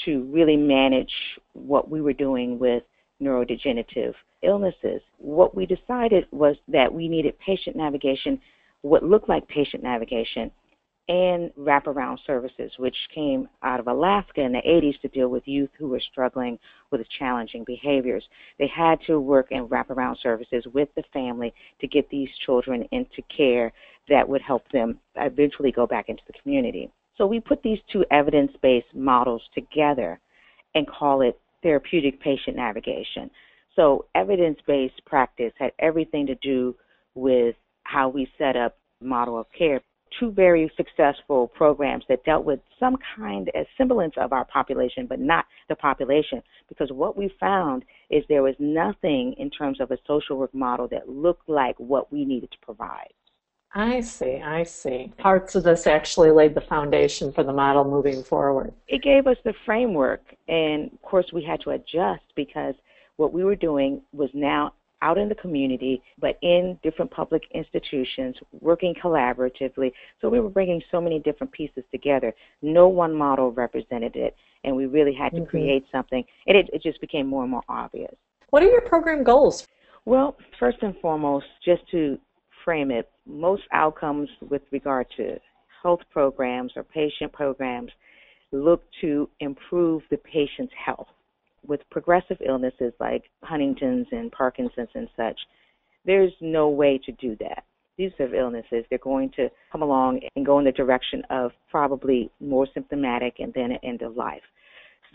to 0.05 0.23
really 0.31 0.57
manage 0.57 1.13
what 1.53 1.89
we 1.89 2.01
were 2.01 2.13
doing 2.13 2.59
with 2.59 2.83
neurodegenerative 3.21 4.13
illnesses. 4.41 5.01
What 5.17 5.55
we 5.55 5.65
decided 5.65 6.25
was 6.31 6.55
that 6.67 6.93
we 6.93 7.07
needed 7.07 7.37
patient 7.39 7.75
navigation, 7.75 8.39
what 8.81 9.03
looked 9.03 9.29
like 9.29 9.47
patient 9.47 9.83
navigation, 9.83 10.51
and 11.09 11.51
wraparound 11.55 12.17
services, 12.25 12.71
which 12.77 12.95
came 13.13 13.49
out 13.61 13.79
of 13.79 13.87
Alaska 13.87 14.41
in 14.41 14.53
the 14.53 14.59
80s 14.59 14.99
to 15.01 15.09
deal 15.09 15.27
with 15.27 15.45
youth 15.45 15.69
who 15.77 15.89
were 15.89 15.99
struggling 15.99 16.57
with 16.91 17.01
challenging 17.19 17.65
behaviors. 17.65 18.23
They 18.57 18.67
had 18.73 18.99
to 19.07 19.19
work 19.19 19.47
in 19.51 19.67
wraparound 19.67 20.21
services 20.21 20.65
with 20.73 20.87
the 20.95 21.03
family 21.11 21.53
to 21.81 21.87
get 21.87 22.09
these 22.09 22.29
children 22.45 22.87
into 22.91 23.21
care 23.35 23.73
that 24.07 24.27
would 24.27 24.41
help 24.41 24.63
them 24.71 24.97
eventually 25.15 25.73
go 25.73 25.85
back 25.85 26.07
into 26.07 26.23
the 26.27 26.39
community. 26.41 26.89
So 27.17 27.25
we 27.25 27.39
put 27.39 27.61
these 27.63 27.79
two 27.91 28.05
evidence 28.11 28.51
based 28.61 28.93
models 28.93 29.41
together 29.53 30.19
and 30.75 30.87
call 30.87 31.21
it 31.21 31.39
therapeutic 31.61 32.19
patient 32.19 32.57
navigation. 32.57 33.29
So 33.75 34.05
evidence 34.15 34.59
based 34.65 35.03
practice 35.05 35.53
had 35.57 35.71
everything 35.79 36.27
to 36.27 36.35
do 36.35 36.75
with 37.15 37.55
how 37.83 38.09
we 38.09 38.27
set 38.37 38.55
up 38.55 38.77
model 39.01 39.39
of 39.39 39.45
care 39.57 39.81
two 40.19 40.31
very 40.31 40.71
successful 40.77 41.47
programs 41.47 42.03
that 42.09 42.23
dealt 42.23 42.45
with 42.45 42.59
some 42.79 42.95
kind 43.15 43.49
of 43.55 43.65
semblance 43.77 44.13
of 44.17 44.33
our 44.33 44.45
population, 44.45 45.07
but 45.07 45.19
not 45.19 45.45
the 45.69 45.75
population. 45.75 46.41
Because 46.69 46.91
what 46.91 47.17
we 47.17 47.33
found 47.39 47.83
is 48.09 48.23
there 48.27 48.43
was 48.43 48.55
nothing 48.59 49.33
in 49.37 49.49
terms 49.49 49.79
of 49.79 49.91
a 49.91 49.97
social 50.07 50.37
work 50.37 50.53
model 50.53 50.87
that 50.89 51.09
looked 51.09 51.49
like 51.49 51.75
what 51.77 52.11
we 52.11 52.25
needed 52.25 52.51
to 52.51 52.57
provide. 52.61 53.13
I 53.75 54.01
see, 54.01 54.35
I 54.35 54.63
see. 54.63 55.11
Parts 55.17 55.55
of 55.55 55.63
this 55.63 55.87
actually 55.87 56.29
laid 56.29 56.53
the 56.53 56.61
foundation 56.61 57.31
for 57.31 57.43
the 57.43 57.53
model 57.53 57.83
moving 57.83 58.23
forward. 58.23 58.73
It 58.87 59.01
gave 59.01 59.25
us 59.25 59.37
the 59.43 59.53
framework, 59.65 60.21
and 60.47 60.91
of 60.93 61.01
course, 61.01 61.33
we 61.33 61.43
had 61.43 61.59
to 61.61 61.71
adjust 61.71 62.23
because 62.35 62.75
what 63.17 63.33
we 63.33 63.43
were 63.43 63.55
doing 63.55 64.01
was 64.11 64.29
now 64.33 64.73
out 65.01 65.17
in 65.17 65.27
the 65.27 65.35
community, 65.35 66.01
but 66.19 66.37
in 66.41 66.79
different 66.81 67.11
public 67.11 67.43
institutions, 67.53 68.35
working 68.61 68.95
collaboratively. 69.03 69.91
So 70.21 70.29
we 70.29 70.39
were 70.39 70.49
bringing 70.49 70.81
so 70.91 71.01
many 71.01 71.19
different 71.19 71.51
pieces 71.51 71.83
together. 71.91 72.33
No 72.61 72.87
one 72.87 73.13
model 73.13 73.51
represented 73.51 74.15
it, 74.15 74.35
and 74.63 74.75
we 74.75 74.85
really 74.85 75.13
had 75.13 75.31
to 75.33 75.39
mm-hmm. 75.39 75.49
create 75.49 75.85
something, 75.91 76.23
and 76.47 76.55
it, 76.55 76.69
it 76.71 76.83
just 76.83 77.01
became 77.01 77.27
more 77.27 77.41
and 77.41 77.51
more 77.51 77.63
obvious. 77.67 78.15
What 78.51 78.63
are 78.63 78.69
your 78.69 78.81
program 78.81 79.23
goals? 79.23 79.67
Well, 80.05 80.37
first 80.59 80.77
and 80.81 80.95
foremost, 80.99 81.45
just 81.65 81.81
to 81.91 82.19
frame 82.63 82.91
it, 82.91 83.09
most 83.25 83.63
outcomes 83.71 84.29
with 84.49 84.61
regard 84.71 85.07
to 85.17 85.37
health 85.81 86.01
programs 86.11 86.71
or 86.75 86.83
patient 86.83 87.31
programs 87.33 87.91
look 88.51 88.83
to 89.01 89.29
improve 89.39 90.01
the 90.09 90.17
patient's 90.17 90.73
health 90.85 91.07
with 91.67 91.81
progressive 91.89 92.37
illnesses 92.45 92.93
like 92.99 93.23
Huntington's 93.43 94.07
and 94.11 94.31
Parkinson's 94.31 94.89
and 94.93 95.09
such, 95.15 95.39
there's 96.05 96.33
no 96.41 96.69
way 96.69 96.99
to 97.05 97.11
do 97.13 97.35
that. 97.39 97.63
These 97.97 98.11
are 98.19 98.35
illnesses. 98.35 98.85
They're 98.89 98.99
going 98.99 99.31
to 99.35 99.49
come 99.71 99.81
along 99.81 100.21
and 100.35 100.45
go 100.45 100.59
in 100.59 100.65
the 100.65 100.71
direction 100.71 101.23
of 101.29 101.51
probably 101.69 102.31
more 102.39 102.67
symptomatic 102.73 103.35
and 103.39 103.53
then 103.53 103.71
an 103.71 103.79
end 103.83 104.01
of 104.01 104.17
life. 104.17 104.41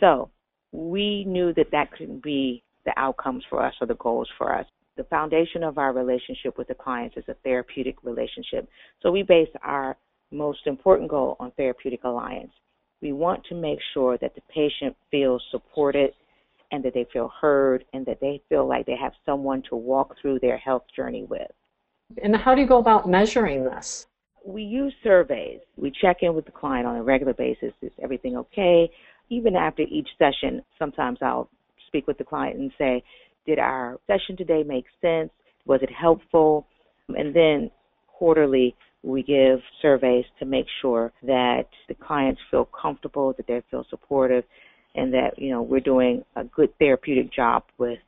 So 0.01 0.31
we 0.73 1.25
knew 1.25 1.53
that 1.55 1.71
that 1.73 1.91
couldn't 1.93 2.23
be 2.23 2.63
the 2.85 2.93
outcomes 2.97 3.45
for 3.51 3.65
us 3.65 3.75
or 3.81 3.87
the 3.87 3.97
goals 3.97 4.29
for 4.39 4.55
us. 4.55 4.67
The 4.99 5.05
foundation 5.05 5.63
of 5.63 5.79
our 5.79 5.93
relationship 5.93 6.59
with 6.59 6.67
the 6.67 6.75
clients 6.75 7.17
is 7.17 7.23
a 7.29 7.35
therapeutic 7.45 8.03
relationship. 8.03 8.69
So 9.01 9.13
we 9.13 9.23
base 9.23 9.49
our 9.63 9.97
most 10.33 10.67
important 10.67 11.09
goal 11.09 11.37
on 11.39 11.53
therapeutic 11.53 12.03
alliance. 12.03 12.51
We 13.01 13.13
want 13.13 13.45
to 13.45 13.55
make 13.55 13.79
sure 13.95 14.19
that 14.19 14.35
the 14.35 14.41
patient 14.53 14.97
feels 15.13 15.41
supported 15.53 16.11
and 16.73 16.85
that 16.85 16.95
they 16.95 17.07
feel 17.13 17.31
heard 17.41 17.85
and 17.93 18.05
that 18.07 18.19
they 18.21 18.43
feel 18.49 18.67
like 18.67 18.87
they 18.87 18.97
have 19.01 19.13
someone 19.25 19.63
to 19.71 19.77
walk 19.77 20.17
through 20.21 20.41
their 20.41 20.59
health 20.59 20.83
journey 20.97 21.23
with. 21.23 21.53
And 22.21 22.35
how 22.35 22.57
do 22.57 22.61
you 22.61 22.67
go 22.67 22.79
about 22.79 23.09
measuring 23.09 23.63
this? 23.63 24.09
We 24.45 24.65
use 24.65 24.93
surveys. 25.05 25.61
We 25.77 25.93
check 25.93 26.19
in 26.23 26.35
with 26.35 26.45
the 26.45 26.51
client 26.51 26.89
on 26.89 26.97
a 26.97 27.05
regular 27.05 27.35
basis. 27.35 27.73
Is 27.83 27.93
everything 28.03 28.37
okay? 28.37 28.91
Even 29.31 29.55
after 29.55 29.83
each 29.83 30.09
session, 30.19 30.65
sometimes 30.77 31.19
I'll 31.23 31.49
speak 31.87 32.09
with 32.09 32.19
the 32.19 32.25
client 32.25 32.59
and 32.59 32.73
say, 32.77 33.05
Did 33.49 33.59
our 33.59 33.99
session 34.07 34.37
today 34.37 34.63
make 34.63 34.85
sense? 35.01 35.31
Was 35.65 35.81
it 35.81 35.89
helpful? 35.91 36.67
And 37.09 37.35
then 37.35 37.71
quarterly, 38.07 38.77
we 39.03 39.23
give 39.23 39.61
surveys 39.81 40.27
to 40.39 40.45
make 40.45 40.67
sure 40.83 41.15
that 41.23 41.65
the 41.89 41.95
clients 41.95 42.43
feel 42.51 42.69
comfortable, 42.79 43.33
that 43.39 43.47
they 43.47 43.63
feel 43.71 43.87
supportive, 43.89 44.45
and 44.95 45.15
that 45.15 45.39
you 45.39 45.49
know 45.49 45.63
we're 45.63 45.81
doing 45.81 46.27
a 46.37 46.45
good 46.45 46.79
therapeutic 46.79 47.33
job 47.33 47.63
with 47.79 47.99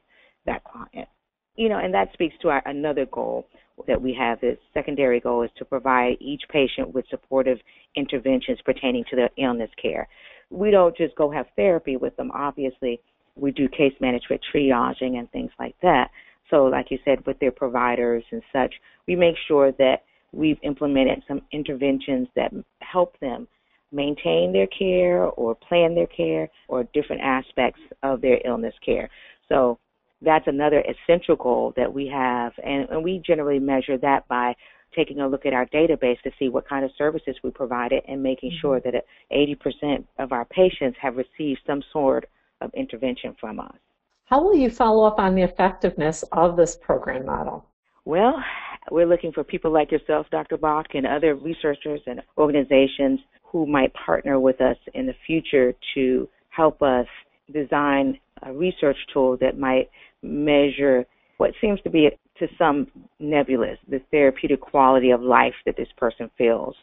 that 0.45 0.63
client. 0.65 1.09
You 1.57 1.71
know, 1.71 1.79
and 1.79 1.95
that 1.95 2.13
speaks 2.13 2.35
to 2.43 2.51
our 2.51 2.63
another 2.67 3.07
goal 3.07 3.47
that 3.89 4.03
we 4.03 4.15
have. 4.21 4.43
This 4.43 4.59
secondary 4.75 5.21
goal 5.21 5.43
is 5.43 5.51
to 5.57 5.65
provide 5.65 6.19
each 6.21 6.43
patient 6.51 6.93
with 6.93 7.07
supportive 7.09 7.57
interventions 7.97 8.59
pertaining 8.63 9.05
to 9.09 9.17
their 9.17 9.31
illness 9.39 9.71
care. 9.81 10.07
We 10.51 10.71
don't 10.71 10.95
just 10.99 11.17
go 11.17 11.31
have 11.31 11.47
therapy 11.57 11.97
with 11.97 12.15
them. 12.17 12.31
Obviously, 12.35 13.01
we 13.37 13.51
do 13.53 13.69
case 13.69 13.95
management, 14.01 14.41
triaging, 14.55 15.19
and 15.19 15.31
things 15.31 15.51
like 15.59 15.75
that. 15.83 16.11
So, 16.51 16.65
like 16.65 16.91
you 16.91 16.99
said, 17.05 17.25
with 17.27 17.39
their 17.39 17.53
providers 17.53 18.25
and 18.31 18.43
such, 18.53 18.75
we 19.07 19.15
make 19.15 19.37
sure 19.47 19.73
that 19.73 20.03
we've 20.33 20.59
implemented 20.63 21.23
some 21.27 21.43
interventions 21.53 22.29
that 22.37 22.53
help 22.81 23.19
them 23.21 23.47
maintain 23.93 24.53
their 24.53 24.67
care 24.67 25.25
or 25.25 25.55
plan 25.55 25.95
their 25.95 26.07
care 26.07 26.49
or 26.69 26.85
different 26.93 27.23
aspects 27.23 27.81
of 28.03 28.21
their 28.21 28.41
illness 28.45 28.75
care. 28.85 29.09
So 29.49 29.79
that's 30.23 30.47
another 30.47 30.83
essential 30.83 31.37
goal 31.37 31.73
that 31.77 31.93
we 31.93 32.07
have, 32.09 32.53
and, 32.63 32.89
and 32.91 33.03
we 33.03 33.23
generally 33.25 33.59
measure 33.59 33.99
that 33.99 34.29
by 34.29 34.55
taking 34.95 35.21
a 35.21 35.29
look 35.29 35.47
at 35.47 35.53
our 35.53 35.67
database 35.67 36.21
to 36.23 36.31
see 36.39 36.49
what 36.49 36.69
kind 36.69 36.85
of 36.85 36.91
services 36.99 37.37
we 37.43 37.51
provided 37.51 38.03
and 38.09 38.23
making 38.23 38.51
mm-hmm. 38.51 38.61
sure 38.61 38.81
that 38.81 39.05
80% 39.33 40.05
of 40.19 40.33
our 40.33 40.45
patients 40.45 40.99
have 41.01 41.17
received 41.17 41.61
some 41.67 41.83
sort 41.93 42.29
of 42.61 42.73
intervention 42.75 43.37
from 43.41 43.61
us. 43.61 43.77
How 44.25 44.43
will 44.43 44.55
you 44.55 44.71
follow 44.71 45.05
up 45.05 45.19
on 45.19 45.35
the 45.35 45.43
effectiveness 45.43 46.23
of 46.33 46.57
this 46.57 46.77
program 46.77 47.27
model? 47.27 47.65
Well, 48.05 48.43
we're 48.91 49.07
looking 49.07 49.33
for 49.33 49.45
people 49.45 49.73
like 49.73 49.91
yourself, 49.91 50.27
Dr. 50.31 50.57
Bakk, 50.57 50.95
and 50.95 51.07
other 51.07 51.35
researchers 51.35 52.01
and 52.07 52.23
organizations 52.39 53.21
who 53.43 53.67
might 53.67 53.93
partner 53.95 54.39
with 54.39 54.61
us 54.61 54.77
in 54.95 55.07
the 55.07 55.15
future 55.27 55.75
to 55.95 56.29
help 56.51 56.81
us 56.83 57.07
design 57.53 58.19
a 58.43 58.53
research 58.53 58.97
tool 59.13 59.37
that 59.41 59.59
might 59.59 59.91
measure 60.23 61.05
what 61.39 61.53
seems 61.61 61.81
to 61.83 61.91
be 61.91 62.11
to 62.39 62.47
some 62.57 62.87
nebulous 63.19 63.79
the 63.89 64.01
therapeutic 64.11 64.61
quality 64.61 65.11
of 65.11 65.21
life 65.21 65.55
that 65.67 65.77
this 65.77 65.89
person 65.97 66.31
feels. 66.39 66.75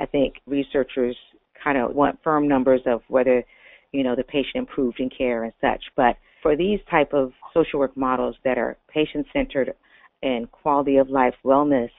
I 0.00 0.06
think 0.06 0.34
researchers 0.46 1.16
kind 1.62 1.78
of 1.78 1.94
want 1.94 2.18
firm 2.22 2.48
numbers 2.48 2.80
of 2.86 3.02
whether 3.08 3.44
you 3.94 4.02
know 4.02 4.16
the 4.16 4.24
patient 4.24 4.56
improved 4.56 4.98
in 4.98 5.08
care 5.08 5.44
and 5.44 5.52
such, 5.60 5.82
but 5.96 6.16
for 6.42 6.56
these 6.56 6.80
type 6.90 7.14
of 7.14 7.32
social 7.54 7.78
work 7.78 7.96
models 7.96 8.34
that 8.44 8.58
are 8.58 8.76
patient 8.88 9.24
centered 9.32 9.72
and 10.22 10.50
quality 10.50 10.96
of 10.96 11.08
life 11.08 11.34
wellness 11.44 11.90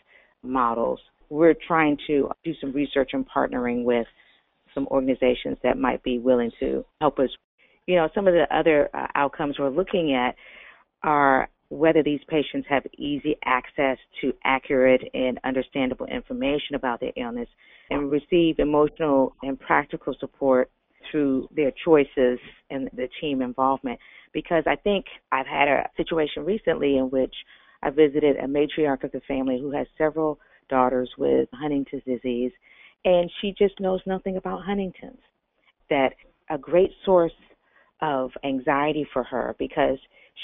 models, 0.43 0.99
we're 1.29 1.55
trying 1.67 1.97
to 2.05 2.29
do 2.43 2.53
some 2.59 2.73
research 2.73 3.11
and 3.13 3.25
partnering 3.27 3.85
with 3.85 4.05
some 4.73 4.87
organizations 4.87 5.57
that 5.63 5.77
might 5.77 6.03
be 6.03 6.19
willing 6.19 6.51
to 6.59 6.83
help 6.99 7.17
us. 7.17 7.29
You 7.87 7.95
know, 7.95 8.09
some 8.13 8.27
of 8.27 8.33
the 8.33 8.45
other 8.53 8.89
uh, 8.93 9.07
outcomes 9.15 9.57
we're 9.57 9.69
looking 9.69 10.13
at 10.13 10.35
are 11.01 11.49
whether 11.69 12.03
these 12.03 12.19
patients 12.27 12.67
have 12.69 12.83
easy 12.97 13.37
access 13.45 13.97
to 14.21 14.33
accurate 14.43 15.01
and 15.13 15.39
understandable 15.45 16.07
information 16.07 16.75
about 16.75 16.99
their 16.99 17.13
illness 17.15 17.47
and 17.89 18.11
receive 18.11 18.59
emotional 18.59 19.33
and 19.43 19.57
practical 19.59 20.13
support 20.19 20.69
through 21.09 21.47
their 21.55 21.71
choices 21.83 22.39
and 22.69 22.89
the 22.93 23.07
team 23.21 23.41
involvement. 23.41 23.99
Because 24.33 24.63
I 24.67 24.75
think 24.75 25.05
I've 25.31 25.47
had 25.47 25.67
a 25.67 25.89
situation 25.97 26.45
recently 26.45 26.97
in 26.97 27.09
which 27.09 27.33
I 27.83 27.89
visited 27.89 28.37
a 28.37 28.47
matriarch 28.47 29.03
of 29.03 29.11
the 29.11 29.21
family 29.27 29.59
who 29.59 29.71
has 29.71 29.87
several 29.97 30.39
daughters 30.69 31.09
with 31.17 31.47
Huntington's 31.53 32.03
disease, 32.05 32.51
and 33.05 33.31
she 33.39 33.53
just 33.57 33.79
knows 33.79 34.01
nothing 34.05 34.37
about 34.37 34.63
Huntington's. 34.63 35.21
That 35.89 36.13
a 36.49 36.57
great 36.57 36.91
source 37.05 37.31
of 38.01 38.31
anxiety 38.43 39.07
for 39.13 39.23
her 39.23 39.55
because 39.57 39.97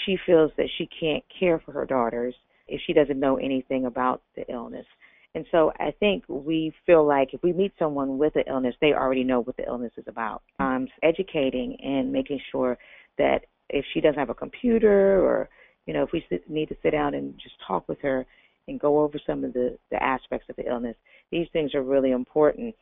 she 0.05 0.17
feels 0.25 0.51
that 0.57 0.69
she 0.77 0.87
can't 0.99 1.23
care 1.37 1.59
for 1.65 1.71
her 1.71 1.85
daughters 1.85 2.35
if 2.67 2.79
she 2.85 2.93
doesn't 2.93 3.19
know 3.19 3.37
anything 3.37 3.85
about 3.85 4.21
the 4.35 4.49
illness. 4.51 4.85
And 5.33 5.45
so 5.51 5.71
I 5.79 5.91
think 5.99 6.23
we 6.27 6.73
feel 6.85 7.07
like 7.07 7.33
if 7.33 7.41
we 7.41 7.53
meet 7.53 7.73
someone 7.79 8.17
with 8.17 8.35
an 8.35 8.43
illness, 8.47 8.75
they 8.81 8.93
already 8.93 9.23
know 9.23 9.39
what 9.41 9.55
the 9.55 9.65
illness 9.65 9.93
is 9.97 10.03
about. 10.07 10.43
Um, 10.59 10.87
educating 11.03 11.77
and 11.81 12.11
making 12.11 12.39
sure 12.51 12.77
that 13.17 13.45
if 13.69 13.85
she 13.93 14.01
doesn't 14.01 14.19
have 14.19 14.29
a 14.29 14.35
computer 14.35 15.25
or, 15.25 15.49
you 15.85 15.93
know, 15.93 16.03
if 16.03 16.11
we 16.11 16.25
sit, 16.29 16.49
need 16.49 16.67
to 16.69 16.75
sit 16.83 16.91
down 16.91 17.13
and 17.13 17.33
just 17.41 17.55
talk 17.65 17.87
with 17.87 17.99
her 18.01 18.25
and 18.67 18.79
go 18.79 18.99
over 19.01 19.19
some 19.25 19.43
of 19.43 19.53
the, 19.53 19.77
the 19.89 20.03
aspects 20.03 20.47
of 20.49 20.57
the 20.57 20.67
illness, 20.69 20.95
these 21.31 21.47
things 21.53 21.73
are 21.73 21.83
really 21.83 22.11
important. 22.11 22.75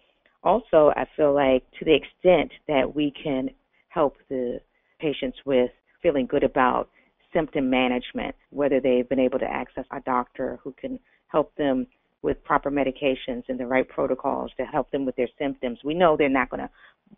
Also, 0.44 0.92
I 0.96 1.06
feel 1.16 1.34
like 1.34 1.64
to 1.78 1.86
the 1.86 1.96
extent 1.96 2.52
that 2.68 2.96
we 2.96 3.12
can 3.12 3.50
help 3.90 4.18
the 4.30 4.60
patients 5.00 5.38
with 5.46 5.70
feeling 6.02 6.26
good 6.26 6.44
about 6.44 6.90
symptom 7.32 7.70
management, 7.70 8.36
whether 8.50 8.80
they've 8.80 9.08
been 9.08 9.20
able 9.20 9.38
to 9.40 9.46
access 9.46 9.86
a 9.92 10.00
doctor 10.02 10.60
who 10.64 10.74
can 10.80 11.00
help 11.28 11.54
them 11.56 11.86
with 12.22 12.44
proper 12.44 12.70
medications 12.70 13.44
and 13.48 13.60
the 13.60 13.66
right 13.66 13.88
protocols 13.88 14.52
to 14.58 14.66
help 14.66 14.92
them 14.92 15.06
with 15.06 15.16
their 15.16 15.30
symptoms. 15.38 15.80
We 15.84 15.94
know 15.94 16.18
they're 16.18 16.30
not 16.30 16.50
going 16.50 16.62
to 16.62 16.70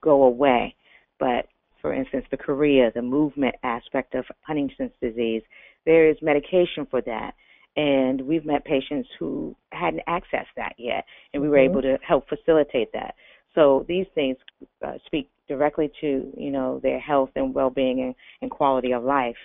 go 0.01 0.23
away, 0.23 0.75
but 1.19 1.47
for 1.81 1.93
instance, 1.93 2.25
the 2.29 2.37
chorea, 2.37 2.91
the 2.93 3.01
movement 3.01 3.55
aspect 3.63 4.13
of 4.13 4.25
Huntington's 4.41 4.91
disease, 5.01 5.41
there 5.85 6.09
is 6.09 6.17
medication 6.21 6.85
for 6.89 7.01
that. 7.01 7.31
And 7.75 8.21
we've 8.21 8.45
met 8.45 8.65
patients 8.65 9.09
who 9.17 9.55
hadn't 9.71 10.03
accessed 10.07 10.53
that 10.57 10.75
yet, 10.77 11.05
and 11.33 11.41
we 11.41 11.47
were 11.47 11.57
mm-hmm. 11.57 11.71
able 11.71 11.81
to 11.83 11.97
help 12.05 12.27
facilitate 12.27 12.91
that. 12.93 13.15
So 13.55 13.85
these 13.87 14.05
things 14.13 14.37
uh, 14.85 14.93
speak 15.05 15.29
directly 15.47 15.91
to 16.01 16.31
you 16.37 16.51
know 16.51 16.79
their 16.83 16.99
health 16.99 17.29
and 17.35 17.53
well-being 17.53 18.01
and, 18.01 18.15
and 18.41 18.51
quality 18.51 18.93
of 18.93 19.03
life 19.03 19.37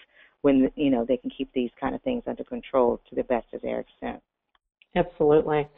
when 0.42 0.70
you 0.74 0.90
know 0.90 1.04
they 1.04 1.16
can 1.16 1.30
keep 1.30 1.52
these 1.52 1.70
kind 1.80 1.94
of 1.94 2.02
things 2.02 2.24
under 2.26 2.44
control 2.44 3.00
to 3.08 3.14
the 3.14 3.24
best 3.24 3.46
of 3.52 3.62
their 3.62 3.80
extent. 3.80 4.20
Absolutely. 4.96 5.68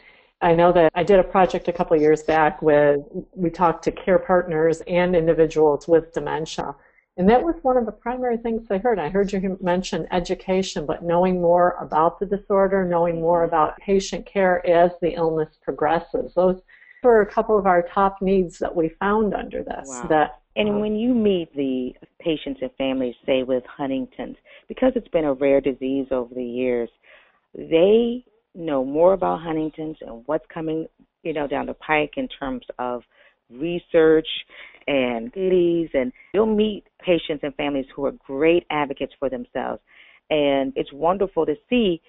I 0.40 0.54
know 0.54 0.72
that 0.72 0.92
I 0.94 1.02
did 1.02 1.18
a 1.18 1.24
project 1.24 1.66
a 1.68 1.72
couple 1.72 1.96
of 1.96 2.00
years 2.00 2.22
back 2.22 2.62
with 2.62 3.00
we 3.34 3.50
talked 3.50 3.82
to 3.84 3.92
care 3.92 4.18
partners 4.18 4.80
and 4.86 5.16
individuals 5.16 5.88
with 5.88 6.12
dementia. 6.12 6.74
And 7.16 7.28
that 7.28 7.42
was 7.42 7.56
one 7.62 7.76
of 7.76 7.84
the 7.84 7.92
primary 7.92 8.36
things 8.36 8.68
I 8.70 8.78
heard. 8.78 9.00
I 9.00 9.08
heard 9.08 9.32
you 9.32 9.58
mention 9.60 10.06
education, 10.12 10.86
but 10.86 11.02
knowing 11.02 11.40
more 11.40 11.76
about 11.80 12.20
the 12.20 12.26
disorder, 12.26 12.84
knowing 12.84 13.20
more 13.20 13.42
about 13.42 13.76
patient 13.78 14.24
care 14.24 14.64
as 14.64 14.92
the 15.02 15.14
illness 15.14 15.48
progresses. 15.60 16.32
Those 16.34 16.60
were 17.02 17.20
a 17.22 17.26
couple 17.26 17.58
of 17.58 17.66
our 17.66 17.82
top 17.82 18.22
needs 18.22 18.60
that 18.60 18.74
we 18.74 18.90
found 19.00 19.34
under 19.34 19.64
this. 19.64 19.88
Wow. 19.88 20.06
That 20.08 20.40
and 20.54 20.68
um, 20.70 20.80
when 20.80 20.94
you 20.96 21.12
meet 21.12 21.54
the 21.54 21.94
patients 22.20 22.60
and 22.62 22.70
families, 22.78 23.14
say 23.26 23.42
with 23.42 23.64
Huntington's, 23.66 24.36
because 24.68 24.92
it's 24.94 25.08
been 25.08 25.24
a 25.24 25.32
rare 25.32 25.60
disease 25.60 26.06
over 26.12 26.32
the 26.32 26.44
years, 26.44 26.90
they 27.54 28.24
know 28.58 28.84
more 28.84 29.12
about 29.12 29.40
Huntington's 29.40 29.96
and 30.00 30.22
what's 30.26 30.44
coming, 30.52 30.86
you 31.22 31.32
know, 31.32 31.46
down 31.46 31.66
the 31.66 31.74
pike 31.74 32.14
in 32.16 32.28
terms 32.28 32.64
of 32.78 33.02
research 33.50 34.28
and 34.86 35.32
goodies 35.32 35.88
and 35.94 36.12
you'll 36.34 36.46
meet 36.46 36.84
patients 37.00 37.40
and 37.42 37.54
families 37.54 37.86
who 37.94 38.04
are 38.04 38.12
great 38.12 38.64
advocates 38.70 39.12
for 39.18 39.30
themselves. 39.30 39.80
And 40.30 40.72
it's 40.76 40.92
wonderful 40.92 41.46
to 41.46 41.54
see 41.70 42.00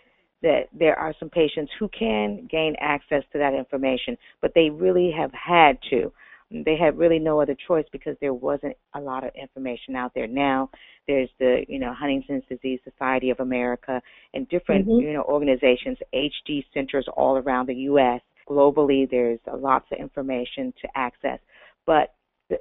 that 0.41 0.63
there 0.77 0.97
are 0.97 1.13
some 1.19 1.29
patients 1.29 1.71
who 1.79 1.89
can 1.89 2.47
gain 2.49 2.75
access 2.79 3.23
to 3.31 3.37
that 3.37 3.53
information, 3.53 4.17
but 4.41 4.51
they 4.55 4.69
really 4.69 5.11
have 5.15 5.31
had 5.33 5.77
to 5.89 6.11
they 6.51 6.75
had 6.75 6.97
really 6.97 7.19
no 7.19 7.39
other 7.39 7.55
choice 7.67 7.85
because 7.91 8.15
there 8.21 8.33
wasn't 8.33 8.75
a 8.95 8.99
lot 8.99 9.23
of 9.23 9.31
information 9.39 9.95
out 9.95 10.13
there. 10.15 10.27
Now 10.27 10.69
there's 11.07 11.29
the 11.39 11.63
you 11.67 11.79
know 11.79 11.93
Huntington's 11.93 12.43
Disease 12.49 12.79
Society 12.83 13.29
of 13.29 13.39
America 13.39 14.01
and 14.33 14.49
different 14.49 14.87
mm-hmm. 14.87 14.99
you 14.99 15.13
know 15.13 15.23
organizations, 15.23 15.97
HD 16.13 16.63
centers 16.73 17.07
all 17.15 17.37
around 17.37 17.67
the 17.67 17.75
U.S. 17.75 18.21
Globally, 18.49 19.09
there's 19.09 19.39
lots 19.53 19.85
of 19.91 19.99
information 19.99 20.73
to 20.81 20.87
access, 20.95 21.39
but 21.85 22.15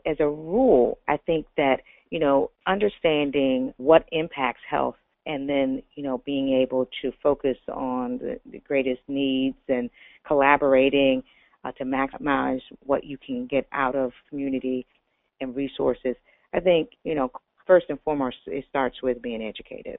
as 0.04 0.16
a 0.20 0.28
rule, 0.28 0.98
I 1.08 1.16
think 1.16 1.46
that 1.56 1.76
you 2.10 2.18
know 2.18 2.50
understanding 2.66 3.72
what 3.78 4.06
impacts 4.12 4.60
health 4.68 4.96
and 5.24 5.48
then 5.48 5.82
you 5.94 6.02
know 6.02 6.18
being 6.26 6.52
able 6.52 6.88
to 7.02 7.12
focus 7.22 7.56
on 7.72 8.18
the, 8.18 8.38
the 8.50 8.58
greatest 8.60 9.00
needs 9.08 9.56
and 9.68 9.88
collaborating 10.26 11.22
uh, 11.64 11.72
to 11.72 11.84
maximize 11.84 12.62
what 12.80 13.04
you 13.04 13.18
can 13.18 13.46
get 13.46 13.66
out 13.72 13.96
of 13.96 14.12
community 14.28 14.86
and 15.40 15.54
resources. 15.54 16.16
I 16.54 16.60
think, 16.60 16.90
you 17.04 17.14
know, 17.14 17.30
first 17.66 17.86
and 17.88 18.00
foremost, 18.02 18.36
it 18.46 18.64
starts 18.68 19.02
with 19.02 19.20
being 19.20 19.42
educated. 19.42 19.98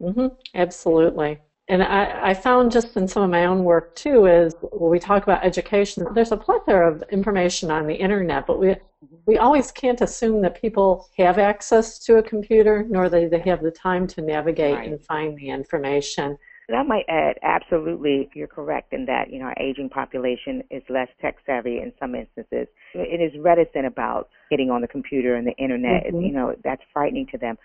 Mm-hmm. 0.00 0.28
Absolutely. 0.54 1.38
And 1.68 1.82
I, 1.82 2.30
I 2.30 2.34
found 2.34 2.72
just 2.72 2.96
in 2.96 3.06
some 3.06 3.22
of 3.22 3.30
my 3.30 3.46
own 3.46 3.64
work 3.64 3.94
too 3.94 4.26
is 4.26 4.54
when 4.60 4.90
we 4.90 4.98
talk 4.98 5.22
about 5.22 5.44
education, 5.44 6.06
there's 6.12 6.32
a 6.32 6.36
plethora 6.36 6.92
of 6.92 7.04
information 7.10 7.70
on 7.70 7.86
the 7.86 7.94
internet, 7.94 8.46
but 8.46 8.58
we 8.58 8.68
mm-hmm. 8.68 9.16
we 9.26 9.38
always 9.38 9.70
can't 9.70 10.00
assume 10.00 10.42
that 10.42 10.60
people 10.60 11.08
have 11.16 11.38
access 11.38 11.98
to 12.00 12.16
a 12.16 12.22
computer, 12.22 12.84
nor 12.88 13.08
that 13.08 13.30
they 13.30 13.38
have 13.50 13.62
the 13.62 13.70
time 13.70 14.06
to 14.08 14.20
navigate 14.20 14.74
right. 14.74 14.88
and 14.88 15.04
find 15.04 15.38
the 15.38 15.50
information. 15.50 16.36
And 16.68 16.78
I 16.78 16.82
might 16.84 17.04
add, 17.08 17.38
absolutely, 17.42 18.30
you're 18.34 18.46
correct 18.46 18.92
in 18.92 19.04
that, 19.06 19.30
you 19.30 19.40
know, 19.40 19.46
our 19.46 19.56
aging 19.60 19.88
population 19.88 20.62
is 20.70 20.82
less 20.88 21.08
tech 21.20 21.36
savvy 21.44 21.78
in 21.78 21.92
some 21.98 22.14
instances. 22.14 22.68
It 22.94 23.20
is 23.20 23.32
reticent 23.42 23.84
about 23.86 24.28
getting 24.50 24.70
on 24.70 24.80
the 24.80 24.88
computer 24.88 25.34
and 25.34 25.46
the 25.46 25.56
internet. 25.56 26.06
Mm-hmm. 26.06 26.20
You 26.20 26.32
know, 26.32 26.54
that's 26.62 26.82
frightening 26.92 27.26
to 27.32 27.38
them. 27.38 27.56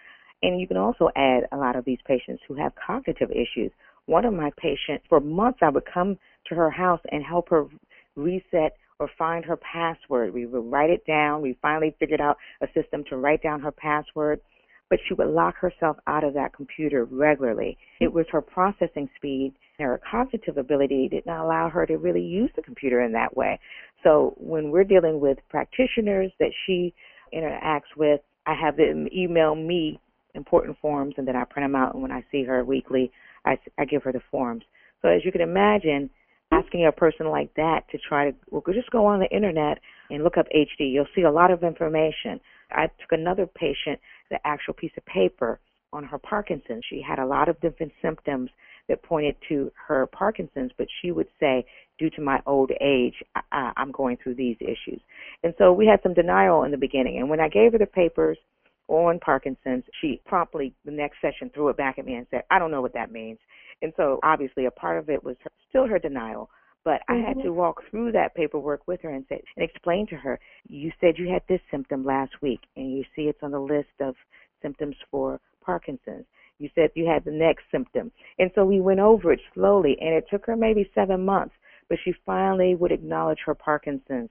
And 0.42 0.60
you 0.60 0.68
can 0.68 0.78
also 0.78 1.10
add 1.16 1.44
a 1.52 1.58
lot 1.58 1.76
of 1.76 1.86
these 1.86 2.00
patients 2.06 2.42
who 2.48 2.56
have 2.56 2.74
cognitive 2.76 3.30
issues. 3.32 3.72
One 4.08 4.26
of 4.26 4.34
my 4.34 4.52
patients, 4.58 5.06
for 5.10 5.20
months, 5.20 5.60
I 5.62 5.70
would 5.70 5.86
come 5.92 6.18
to 6.48 6.56
her 6.56 6.70
house 6.70 7.02
and 7.12 7.24
help 7.24 7.50
her 7.50 7.66
reset 8.16 8.78
or 9.00 9.10
find 9.18 9.46
her 9.46 9.58
password. 9.58 10.34
We 10.34 10.46
would 10.48 10.72
write 10.72 10.90
it 10.90 11.06
down. 11.06 11.42
We 11.42 11.58
finally 11.62 11.96
figured 12.00 12.22
out 12.22 12.38
a 12.62 12.68
system 12.74 13.04
to 13.10 13.18
write 13.18 13.44
down 13.44 13.60
her 13.62 13.72
password 13.72 14.42
but 14.90 15.00
she 15.08 15.14
would 15.14 15.28
lock 15.28 15.56
herself 15.58 15.98
out 16.08 16.24
of 16.24 16.34
that 16.34 16.54
computer 16.54 17.06
regularly. 17.06 17.78
It 18.00 18.12
was 18.12 18.26
her 18.32 18.42
processing 18.42 19.10
speed 19.16 19.54
and 19.80 19.88
her 19.88 20.02
cognitive 20.10 20.58
ability 20.58 21.10
did 21.10 21.26
not 21.26 21.46
allow 21.46 21.70
her 21.70 21.86
to 21.86 21.98
really 21.98 22.22
use 22.22 22.50
the 22.56 22.62
computer 22.62 23.02
in 23.02 23.12
that 23.14 23.36
way. 23.36 23.60
So 24.04 24.34
when 24.38 24.72
we're 24.72 24.84
dealing 24.84 25.20
with 25.20 25.38
practitioners 25.50 26.32
that 26.40 26.52
she 26.66 26.94
interacts 27.34 27.96
with, 27.96 28.22
I 28.46 28.54
have 28.54 28.78
them 28.78 29.08
email 29.16 29.56
me 29.56 30.00
important 30.34 30.78
forms 30.80 31.16
and 31.18 31.28
then 31.28 31.36
I 31.36 31.44
print 31.44 31.66
them 31.66 31.76
out 31.76 31.94
and 31.94 32.02
when 32.02 32.12
I 32.12 32.24
see 32.32 32.44
her 32.44 32.64
weekly, 32.64 33.12
I, 33.46 33.58
I 33.78 33.86
give 33.86 34.04
her 34.04 34.12
the 34.12 34.22
forms. 34.32 34.64
So 35.02 35.10
as 35.10 35.26
you 35.26 35.32
can 35.32 35.42
imagine, 35.42 36.10
asking 36.52 36.86
a 36.86 36.92
person 36.92 37.28
like 37.28 37.54
that 37.56 37.82
to 37.92 37.98
try 38.08 38.32
to 38.32 38.38
well, 38.50 38.64
just 38.74 38.90
go 38.92 39.06
on 39.06 39.20
the 39.20 39.36
internet 39.36 39.80
and 40.10 40.24
look 40.24 40.38
up 40.38 40.46
HD. 40.56 40.92
You'll 40.92 41.06
see 41.16 41.24
a 41.24 41.32
lot 41.32 41.52
of 41.52 41.64
information. 41.64 42.40
I 42.72 42.88
took 42.88 43.12
another 43.12 43.46
patient 43.48 44.00
the 44.30 44.40
actual 44.46 44.74
piece 44.74 44.92
of 44.98 45.06
paper 45.06 45.60
on 45.94 46.04
her 46.04 46.18
Parkinson's. 46.18 46.84
She 46.90 47.02
had 47.02 47.20
a 47.20 47.26
lot 47.26 47.50
of 47.50 47.60
different 47.62 47.94
symptoms 48.02 48.50
that 48.90 49.04
pointed 49.04 49.36
to 49.50 49.72
her 49.88 50.08
Parkinson's, 50.08 50.72
but 50.78 50.88
she 51.02 51.12
would 51.12 51.28
say, 51.40 51.66
due 51.98 52.10
to 52.12 52.22
my 52.22 52.42
old 52.46 52.72
age, 52.82 53.16
I, 53.52 53.72
I'm 53.76 53.92
going 53.92 54.18
through 54.22 54.36
these 54.36 54.58
issues. 54.62 55.02
And 55.44 55.54
so 55.58 55.74
we 55.74 55.86
had 55.88 56.02
some 56.04 56.14
denial 56.14 56.64
in 56.64 56.72
the 56.72 56.78
beginning. 56.78 57.18
And 57.18 57.30
when 57.30 57.40
I 57.40 57.50
gave 57.50 57.72
her 57.74 57.78
the 57.78 57.86
papers 57.86 58.38
on 58.88 59.20
Parkinson's, 59.20 59.84
she 60.02 60.22
promptly, 60.26 60.74
the 60.86 60.92
next 60.92 61.18
session, 61.22 61.50
threw 61.54 61.70
it 61.70 61.78
back 61.78 62.00
at 62.00 62.06
me 62.06 62.16
and 62.16 62.28
said, 62.32 62.44
I 62.52 62.60
don't 62.60 62.72
know 62.72 62.82
what 62.82 62.94
that 62.94 63.12
means. 63.12 63.40
And 63.82 63.94
so 63.98 64.20
obviously 64.24 64.66
a 64.66 64.72
part 64.72 64.98
of 64.98 65.10
it 65.10 65.24
was 65.24 65.36
her, 65.44 65.52
still 65.70 65.88
her 65.88 66.00
denial. 66.00 66.50
But 66.88 67.02
mm-hmm. 67.02 67.26
I 67.26 67.28
had 67.28 67.38
to 67.40 67.50
mm-hmm. 67.50 67.56
walk 67.56 67.84
through 67.92 68.14
that 68.14 68.34
paperwork 68.34 68.88
with 68.88 69.02
her 69.02 69.10
and 69.10 69.26
say 69.28 69.44
and 69.58 69.70
explain 69.70 70.08
to 70.08 70.16
her, 70.16 70.40
you 70.70 70.90
said 71.02 71.16
you 71.18 71.28
had 71.28 71.42
this 71.50 71.60
symptom 71.70 72.06
last 72.06 72.32
week 72.42 72.62
and 72.78 72.96
you 72.96 73.04
see 73.14 73.24
it's 73.24 73.44
on 73.44 73.52
the 73.52 73.60
list 73.60 73.90
of 74.00 74.16
symptoms 74.62 74.96
for 75.12 75.42
Parkinson's. 75.62 76.24
You 76.60 76.70
said 76.76 76.92
you 76.96 77.06
had 77.06 77.26
the 77.26 77.32
next 77.32 77.64
symptom. 77.74 78.10
And 78.40 78.52
so 78.56 78.64
we 78.64 78.80
went 78.80 79.02
over 79.02 79.34
it 79.34 79.42
slowly 79.54 79.98
and 80.00 80.14
it 80.14 80.28
took 80.32 80.46
her 80.46 80.56
maybe 80.56 80.90
seven 80.96 81.26
months, 81.26 81.56
but 81.90 81.98
she 82.06 82.14
finally 82.26 82.74
would 82.74 82.94
acknowledge 82.94 83.40
her 83.46 83.54
Parkinson's 83.54 84.30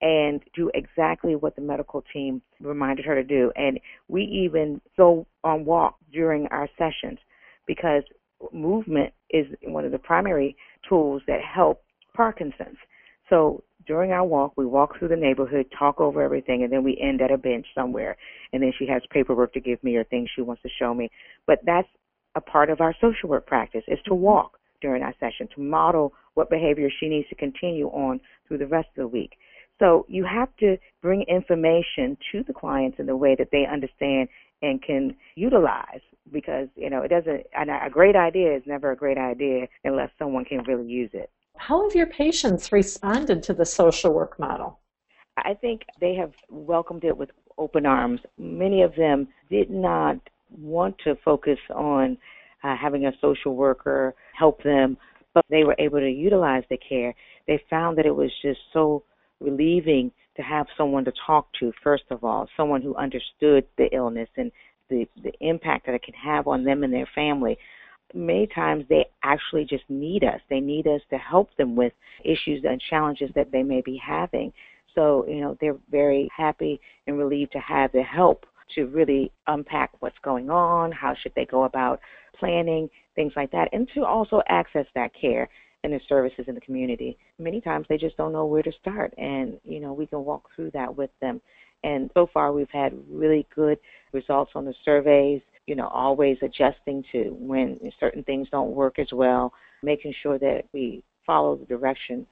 and 0.00 0.40
do 0.56 0.70
exactly 0.72 1.36
what 1.36 1.56
the 1.56 1.62
medical 1.62 2.02
team 2.10 2.40
reminded 2.58 3.04
her 3.04 3.16
to 3.16 3.22
do. 3.22 3.52
And 3.54 3.78
we 4.08 4.22
even 4.22 4.80
go 4.96 5.26
on 5.44 5.66
walk 5.66 5.96
during 6.10 6.46
our 6.46 6.70
sessions 6.78 7.18
because 7.66 8.02
movement 8.50 9.12
is 9.28 9.44
one 9.64 9.84
of 9.84 9.92
the 9.92 9.98
primary 9.98 10.56
tools 10.88 11.20
that 11.26 11.40
help 11.42 11.82
Parkinson's. 12.18 12.78
So 13.30 13.62
during 13.86 14.10
our 14.10 14.24
walk, 14.24 14.54
we 14.56 14.66
walk 14.66 14.98
through 14.98 15.08
the 15.08 15.16
neighborhood, 15.16 15.66
talk 15.78 16.00
over 16.00 16.20
everything, 16.20 16.64
and 16.64 16.72
then 16.72 16.82
we 16.82 16.98
end 17.00 17.22
at 17.22 17.30
a 17.30 17.38
bench 17.38 17.66
somewhere. 17.76 18.16
And 18.52 18.60
then 18.60 18.72
she 18.76 18.88
has 18.88 19.02
paperwork 19.10 19.52
to 19.52 19.60
give 19.60 19.82
me 19.84 19.94
or 19.94 20.02
things 20.04 20.28
she 20.34 20.42
wants 20.42 20.62
to 20.62 20.68
show 20.80 20.92
me. 20.92 21.10
But 21.46 21.60
that's 21.64 21.86
a 22.34 22.40
part 22.40 22.70
of 22.70 22.80
our 22.80 22.92
social 23.00 23.28
work 23.28 23.46
practice 23.46 23.84
is 23.86 24.00
to 24.04 24.10
mm-hmm. 24.10 24.22
walk 24.22 24.58
during 24.80 25.02
our 25.02 25.14
session, 25.20 25.48
to 25.54 25.60
model 25.60 26.12
what 26.34 26.50
behavior 26.50 26.88
she 26.98 27.08
needs 27.08 27.28
to 27.28 27.36
continue 27.36 27.86
on 27.88 28.20
through 28.46 28.58
the 28.58 28.66
rest 28.66 28.88
of 28.96 29.02
the 29.02 29.08
week. 29.08 29.32
So 29.78 30.04
you 30.08 30.24
have 30.24 30.48
to 30.58 30.76
bring 31.00 31.22
information 31.28 32.16
to 32.32 32.42
the 32.42 32.52
clients 32.52 32.98
in 32.98 33.06
the 33.06 33.16
way 33.16 33.36
that 33.38 33.50
they 33.52 33.64
understand 33.72 34.28
and 34.60 34.82
can 34.82 35.14
utilize 35.36 36.00
because, 36.32 36.68
you 36.74 36.90
know, 36.90 37.02
it 37.02 37.08
doesn't, 37.08 37.46
and 37.56 37.70
a 37.70 37.90
great 37.90 38.16
idea 38.16 38.56
is 38.56 38.62
never 38.66 38.90
a 38.90 38.96
great 38.96 39.18
idea 39.18 39.68
unless 39.84 40.10
someone 40.18 40.44
can 40.44 40.64
really 40.64 40.86
use 40.86 41.10
it. 41.12 41.30
How 41.58 41.82
have 41.82 41.94
your 41.94 42.06
patients 42.06 42.72
responded 42.72 43.42
to 43.44 43.52
the 43.52 43.66
social 43.66 44.12
work 44.12 44.38
model? 44.38 44.78
I 45.36 45.54
think 45.54 45.82
they 46.00 46.14
have 46.14 46.32
welcomed 46.48 47.04
it 47.04 47.16
with 47.16 47.30
open 47.58 47.84
arms. 47.84 48.20
Many 48.38 48.82
of 48.82 48.94
them 48.94 49.28
did 49.50 49.70
not 49.70 50.16
want 50.50 50.96
to 51.04 51.16
focus 51.24 51.58
on 51.74 52.16
uh, 52.64 52.76
having 52.76 53.06
a 53.06 53.12
social 53.20 53.54
worker 53.54 54.14
help 54.36 54.62
them, 54.62 54.96
but 55.34 55.44
they 55.50 55.64
were 55.64 55.76
able 55.78 55.98
to 55.98 56.10
utilize 56.10 56.64
the 56.70 56.78
care. 56.78 57.14
They 57.46 57.62
found 57.68 57.98
that 57.98 58.06
it 58.06 58.14
was 58.14 58.30
just 58.40 58.60
so 58.72 59.02
relieving 59.40 60.10
to 60.36 60.42
have 60.42 60.66
someone 60.76 61.04
to 61.04 61.12
talk 61.26 61.48
to, 61.60 61.72
first 61.82 62.04
of 62.10 62.24
all, 62.24 62.48
someone 62.56 62.82
who 62.82 62.94
understood 62.94 63.66
the 63.76 63.88
illness 63.92 64.28
and 64.36 64.50
the, 64.88 65.06
the 65.22 65.32
impact 65.40 65.86
that 65.86 65.94
it 65.94 66.02
can 66.02 66.14
have 66.14 66.46
on 66.46 66.64
them 66.64 66.84
and 66.84 66.92
their 66.92 67.08
family. 67.14 67.58
Many 68.14 68.46
times 68.46 68.84
they 68.88 69.06
actually 69.22 69.64
just 69.64 69.84
need 69.88 70.24
us. 70.24 70.40
They 70.48 70.60
need 70.60 70.86
us 70.86 71.02
to 71.10 71.18
help 71.18 71.54
them 71.56 71.76
with 71.76 71.92
issues 72.24 72.64
and 72.64 72.80
challenges 72.80 73.30
that 73.34 73.52
they 73.52 73.62
may 73.62 73.80
be 73.82 74.00
having. 74.04 74.52
So, 74.94 75.26
you 75.28 75.40
know, 75.40 75.56
they're 75.60 75.76
very 75.90 76.28
happy 76.34 76.80
and 77.06 77.18
relieved 77.18 77.52
to 77.52 77.58
have 77.58 77.92
the 77.92 78.02
help 78.02 78.46
to 78.74 78.86
really 78.86 79.30
unpack 79.46 79.90
what's 80.00 80.18
going 80.22 80.50
on, 80.50 80.92
how 80.92 81.14
should 81.14 81.32
they 81.34 81.46
go 81.46 81.64
about 81.64 82.00
planning, 82.38 82.88
things 83.14 83.32
like 83.36 83.50
that, 83.52 83.68
and 83.72 83.88
to 83.94 84.04
also 84.04 84.42
access 84.48 84.86
that 84.94 85.12
care 85.18 85.48
and 85.84 85.92
the 85.92 86.00
services 86.08 86.44
in 86.48 86.54
the 86.54 86.60
community. 86.60 87.16
Many 87.38 87.60
times 87.60 87.86
they 87.88 87.96
just 87.96 88.16
don't 88.16 88.32
know 88.32 88.46
where 88.46 88.62
to 88.62 88.72
start, 88.80 89.14
and 89.16 89.58
you 89.64 89.80
know 89.80 89.92
we 89.92 90.06
can 90.06 90.24
walk 90.24 90.48
through 90.54 90.70
that 90.72 90.96
with 90.96 91.10
them. 91.20 91.40
And 91.84 92.10
so 92.14 92.28
far, 92.32 92.52
we've 92.52 92.70
had 92.70 92.92
really 93.08 93.46
good 93.54 93.78
results 94.12 94.52
on 94.54 94.64
the 94.64 94.74
surveys. 94.84 95.40
You 95.68 95.76
know, 95.76 95.88
always 95.88 96.38
adjusting 96.40 97.04
to 97.12 97.36
when 97.38 97.78
certain 98.00 98.24
things 98.24 98.48
don't 98.50 98.70
work 98.70 98.98
as 98.98 99.12
well, 99.12 99.52
making 99.82 100.14
sure 100.22 100.38
that 100.38 100.64
we 100.72 101.04
follow 101.26 101.56
the 101.56 101.66
direction 101.66 102.26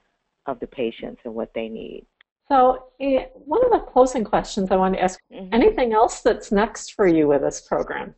of 0.47 0.59
the 0.59 0.67
patients 0.67 1.21
and 1.23 1.35
what 1.35 1.51
they 1.53 1.69
need. 1.69 2.05
So, 2.47 2.85
eh, 2.99 3.25
one 3.33 3.63
of 3.65 3.71
the 3.71 3.85
closing 3.91 4.23
questions 4.23 4.71
I 4.71 4.77
want 4.77 4.95
to 4.95 5.01
ask 5.01 5.19
mm-hmm. 5.31 5.53
anything 5.53 5.93
else 5.93 6.21
that's 6.21 6.51
next 6.51 6.93
for 6.95 7.05
you 7.05 7.27
with 7.27 7.41
this 7.41 7.61
program? 7.61 8.15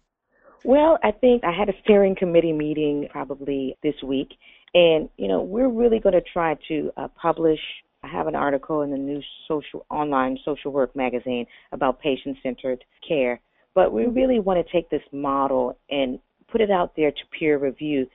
Well, 0.63 0.99
I 1.03 1.11
think 1.11 1.43
I 1.43 1.51
had 1.51 1.69
a 1.69 1.73
steering 1.83 2.15
committee 2.15 2.53
meeting 2.53 3.07
probably 3.09 3.75
this 3.81 3.95
week, 4.03 4.29
and, 4.73 5.09
you 5.17 5.27
know, 5.27 5.41
we're 5.41 5.69
really 5.69 5.99
going 5.99 6.13
to 6.13 6.21
try 6.21 6.57
to 6.67 6.91
uh, 6.95 7.07
publish. 7.21 7.59
I 8.03 8.07
have 8.07 8.27
an 8.27 8.35
article 8.35 8.83
in 8.83 8.91
the 8.91 8.97
new 8.97 9.21
social 9.47 9.85
online 9.89 10.37
social 10.45 10.71
work 10.71 10.95
magazine 10.95 11.45
about 11.71 11.99
patient 11.99 12.37
centered 12.43 12.83
care. 13.05 13.41
But 13.75 13.93
we 13.93 14.05
really 14.07 14.39
want 14.39 14.65
to 14.65 14.71
take 14.71 14.89
this 14.89 15.03
model 15.11 15.77
and 15.89 16.19
put 16.51 16.61
it 16.61 16.71
out 16.71 16.93
there 16.95 17.11
to 17.11 17.21
peer 17.37 17.57
review 17.57 18.07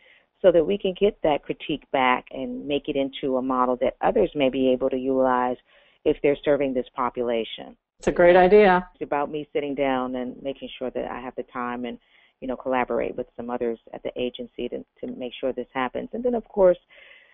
so 0.42 0.52
that 0.52 0.66
we 0.66 0.76
can 0.76 0.94
get 0.98 1.18
that 1.22 1.42
critique 1.42 1.84
back 1.92 2.26
and 2.30 2.66
make 2.66 2.88
it 2.88 2.96
into 2.96 3.36
a 3.36 3.42
model 3.42 3.76
that 3.80 3.96
others 4.00 4.30
may 4.34 4.50
be 4.50 4.70
able 4.70 4.90
to 4.90 4.96
utilize 4.96 5.56
if 6.04 6.16
they're 6.22 6.36
serving 6.44 6.74
this 6.74 6.86
population. 6.94 7.76
It's 7.98 8.08
a 8.08 8.12
great 8.12 8.36
idea. 8.36 8.86
It's 8.94 9.02
about 9.02 9.30
me 9.30 9.48
sitting 9.52 9.74
down 9.74 10.16
and 10.16 10.40
making 10.42 10.68
sure 10.78 10.90
that 10.90 11.10
I 11.10 11.20
have 11.20 11.34
the 11.36 11.44
time 11.44 11.86
and 11.86 11.98
you 12.44 12.48
know, 12.48 12.56
collaborate 12.56 13.16
with 13.16 13.26
some 13.36 13.48
others 13.48 13.78
at 13.94 14.02
the 14.02 14.12
agency 14.20 14.68
to, 14.68 14.84
to 15.00 15.06
make 15.16 15.32
sure 15.40 15.54
this 15.54 15.66
happens. 15.72 16.10
And 16.12 16.22
then, 16.22 16.34
of 16.34 16.46
course, 16.48 16.76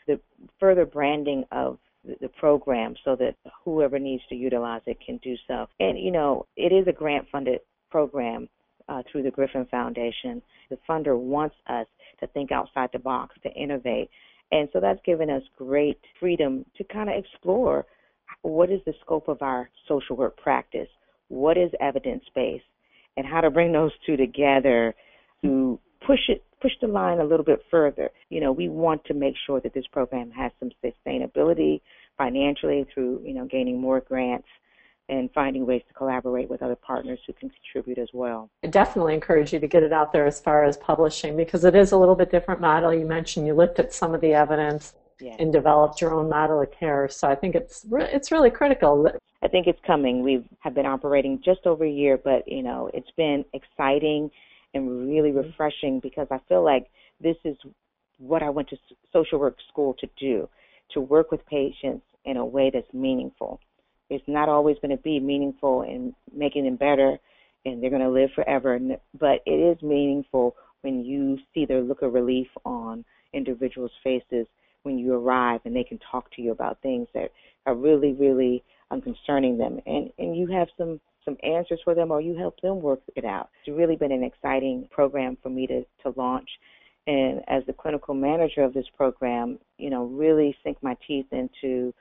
the 0.07 0.21
further 0.61 0.87
branding 0.87 1.45
of 1.51 1.79
the, 2.05 2.15
the 2.21 2.29
program 2.29 2.95
so 3.05 3.17
that 3.17 3.35
whoever 3.65 3.99
needs 3.99 4.23
to 4.29 4.37
utilize 4.37 4.83
it 4.87 4.99
can 5.05 5.17
do 5.17 5.35
so. 5.49 5.67
And, 5.81 5.99
you 5.99 6.13
know, 6.13 6.47
it 6.57 6.73
is 6.73 6.87
a 6.87 6.93
grant 6.93 7.27
funded 7.31 7.59
program 7.91 8.49
uh, 8.89 9.03
through 9.11 9.23
the 9.23 9.31
Griffin 9.31 9.67
Foundation. 9.71 10.43
The 10.71 10.79
funder 10.89 11.19
wants 11.19 11.57
us 11.69 11.87
to 12.21 12.27
think 12.29 12.53
outside 12.53 12.91
the 12.93 12.99
box, 12.99 13.37
to 13.43 13.51
innovate. 13.53 14.11
And 14.53 14.69
so 14.73 14.81
that's 14.81 15.01
given 15.05 15.31
us 15.31 15.43
great 15.57 15.99
freedom 16.19 16.65
to 16.77 16.85
kind 16.85 17.09
of 17.09 17.17
explore 17.17 17.87
what 18.43 18.71
is 18.71 18.81
the 18.87 18.95
scope 19.01 19.29
of 19.29 19.43
our 19.43 19.69
social 19.87 20.17
work 20.17 20.37
practice? 20.37 20.89
What 21.29 21.57
is 21.57 21.71
evidence 21.81 22.25
based? 22.35 22.65
and 23.17 23.27
how 23.27 23.41
to 23.41 23.51
bring 23.51 23.73
those 23.73 23.93
two 24.07 24.17
together 24.17 24.95
to 25.43 25.79
push 26.07 26.21
it 26.29 26.43
push 26.63 26.73
the 26.83 26.87
line 26.87 27.21
a 27.21 27.25
little 27.25 27.45
bit 27.45 27.63
further. 27.71 28.11
You 28.29 28.41
know, 28.41 28.53
we 28.53 28.69
want 28.69 29.03
to 29.07 29.15
make 29.15 29.35
sure 29.47 29.61
that 29.63 29.73
this 29.73 29.87
program 29.93 30.31
has 30.33 30.53
some 30.61 30.71
sustainability 30.85 31.81
financially 32.19 32.87
through, 32.93 33.23
you 33.25 33.33
know, 33.33 33.47
gaining 33.47 33.81
more 33.81 34.01
grants 34.01 34.47
and 35.11 35.31
finding 35.33 35.67
ways 35.67 35.83
to 35.89 35.95
collaborate 35.95 36.49
with 36.49 36.63
other 36.63 36.77
partners 36.77 37.19
who 37.27 37.33
can 37.33 37.51
contribute 37.51 37.99
as 37.99 38.09
well. 38.13 38.49
I 38.65 38.69
definitely 38.69 39.15
encourage 39.15 39.53
you 39.53 39.59
to 39.59 39.67
get 39.67 39.83
it 39.83 39.93
out 39.93 40.13
there 40.13 40.25
as 40.25 40.41
far 40.41 40.65
as 40.65 40.77
publishing 40.77 41.37
because 41.37 41.65
it 41.65 41.75
is 41.75 41.93
a 41.93 41.97
little 41.97 42.15
bit 42.15 42.31
different 42.31 42.61
model. 42.61 42.95
You 42.95 43.05
mentioned 43.05 43.47
you 43.47 43.55
looked 43.55 43.79
at 43.79 43.93
some 43.93 44.15
of 44.15 44.21
the 44.21 44.33
evidence 44.33 44.95
yeah. 45.21 45.37
and 45.39 45.53
developed 45.53 46.01
your 46.01 46.15
own 46.15 46.29
model 46.29 46.61
of 46.63 46.71
care. 46.71 47.09
So 47.09 47.29
I 47.29 47.35
think 47.35 47.55
it's 47.55 47.85
re- 47.91 48.09
it's 48.11 48.31
really 48.31 48.51
critical. 48.51 49.11
I 49.43 49.49
think 49.49 49.67
it's 49.67 49.81
coming. 49.87 50.23
We 50.23 50.47
have 50.61 50.75
been 50.75 50.87
operating 50.87 51.41
just 51.45 51.67
over 51.67 51.85
a 51.85 51.91
year, 51.91 52.17
but 52.17 52.47
you 52.47 52.63
know 52.63 52.91
it's 52.95 53.11
been 53.17 53.45
exciting 53.53 54.31
and 54.75 55.09
really 55.09 55.31
mm-hmm. 55.31 55.49
refreshing 55.49 56.01
because 56.01 56.29
I 56.31 56.39
feel 56.49 56.65
like 56.65 56.87
this 57.21 57.37
is 57.45 57.57
what 58.19 58.43
I 58.43 58.51
went 58.51 58.69
to 58.69 58.77
social 59.13 59.41
work 59.41 59.57
school 59.69 59.95
to 59.99 60.09
do, 60.19 60.49
to 60.93 61.01
work 61.01 61.31
with 61.31 61.45
patients 61.47 62.05
in 62.25 62.37
a 62.37 62.45
way 62.45 62.71
that's 62.73 62.93
meaningful. 62.93 63.61
It's 64.11 64.25
not 64.27 64.49
always 64.49 64.77
going 64.83 64.97
to 64.97 65.03
be 65.03 65.21
meaningful 65.21 65.83
in 65.83 66.15
making 66.35 66.65
them 66.65 66.77
better 66.77 67.19
and 67.65 67.83
they're 67.83 67.91
going 67.91 68.03
to 68.03 68.11
live 68.11 68.31
forever, 68.35 68.79
but 69.19 69.41
it 69.47 69.51
is 69.51 69.83
meaningful 69.83 70.57
when 70.83 71.05
you 71.05 71.39
see 71.55 71.67
the 71.67 71.75
look 71.75 72.03
of 72.03 72.15
relief 72.15 72.49
on 72.65 73.05
individuals' 73.33 73.93
faces 74.03 74.47
when 74.83 74.99
you 74.99 75.13
arrive 75.13 75.61
and 75.65 75.77
they 75.77 75.85
can 75.85 75.99
talk 76.11 76.31
to 76.33 76.43
you 76.43 76.53
about 76.53 76.81
things 76.81 77.07
that 77.15 77.31
are 77.67 77.75
really, 77.75 78.13
really 78.15 78.65
um, 78.91 79.01
concerning 79.01 79.59
them. 79.59 79.79
And, 79.87 80.11
and 80.19 80.37
you 80.37 80.47
have 80.49 80.69
some, 80.79 81.01
some 81.25 81.37
answers 81.43 81.81
for 81.85 81.95
them 81.95 82.11
or 82.11 82.21
you 82.21 82.37
help 82.37 82.59
them 82.61 82.81
work 82.81 83.01
it 83.15 83.25
out. 83.25 83.51
It's 83.65 83.77
really 83.77 83.97
been 83.97 84.13
an 84.13 84.25
exciting 84.25 84.89
program 84.91 85.37
for 85.43 85.51
me 85.51 85.67
to, 85.67 85.85
to 86.03 86.19
launch. 86.19 86.49
And 87.07 87.43
as 87.49 87.63
the 87.67 87.73
clinical 87.75 88.15
manager 88.15 88.63
of 88.63 88.73
this 88.73 88.87
program, 88.97 89.59
you 89.77 89.91
know, 89.91 90.05
really 90.05 90.57
sink 90.65 90.79
my 90.83 90.97
teeth 91.07 91.27
into 91.31 91.93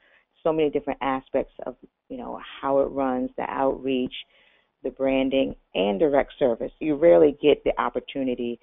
so 0.43 0.53
many 0.53 0.69
different 0.69 0.99
aspects 1.01 1.53
of, 1.65 1.75
you 2.09 2.17
know, 2.17 2.39
how 2.61 2.79
it 2.79 2.85
runs, 2.85 3.29
the 3.37 3.43
outreach, 3.43 4.13
the 4.83 4.89
branding, 4.89 5.55
and 5.75 5.99
direct 5.99 6.33
service. 6.39 6.71
You 6.79 6.95
rarely 6.95 7.37
get 7.41 7.63
the 7.63 7.79
opportunity 7.79 8.59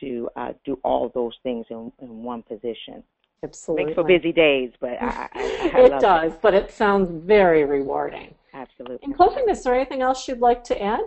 to 0.00 0.28
uh, 0.36 0.52
do 0.64 0.78
all 0.84 1.10
those 1.14 1.34
things 1.42 1.66
in, 1.70 1.92
in 2.00 2.22
one 2.22 2.42
position. 2.42 3.02
Absolutely. 3.42 3.86
Makes 3.86 3.94
for 3.94 4.04
busy 4.04 4.32
days, 4.32 4.70
but 4.80 5.00
I, 5.00 5.28
I, 5.32 5.70
I 5.74 5.80
it 5.86 6.00
does. 6.00 6.32
It. 6.32 6.42
But 6.42 6.54
it 6.54 6.70
sounds 6.70 7.10
very 7.26 7.64
rewarding. 7.64 8.34
Absolutely. 8.54 9.00
In 9.02 9.12
closing, 9.12 9.44
is 9.48 9.62
there 9.62 9.74
anything 9.74 10.00
else 10.00 10.26
you'd 10.26 10.40
like 10.40 10.64
to 10.64 10.82
add? 10.82 11.00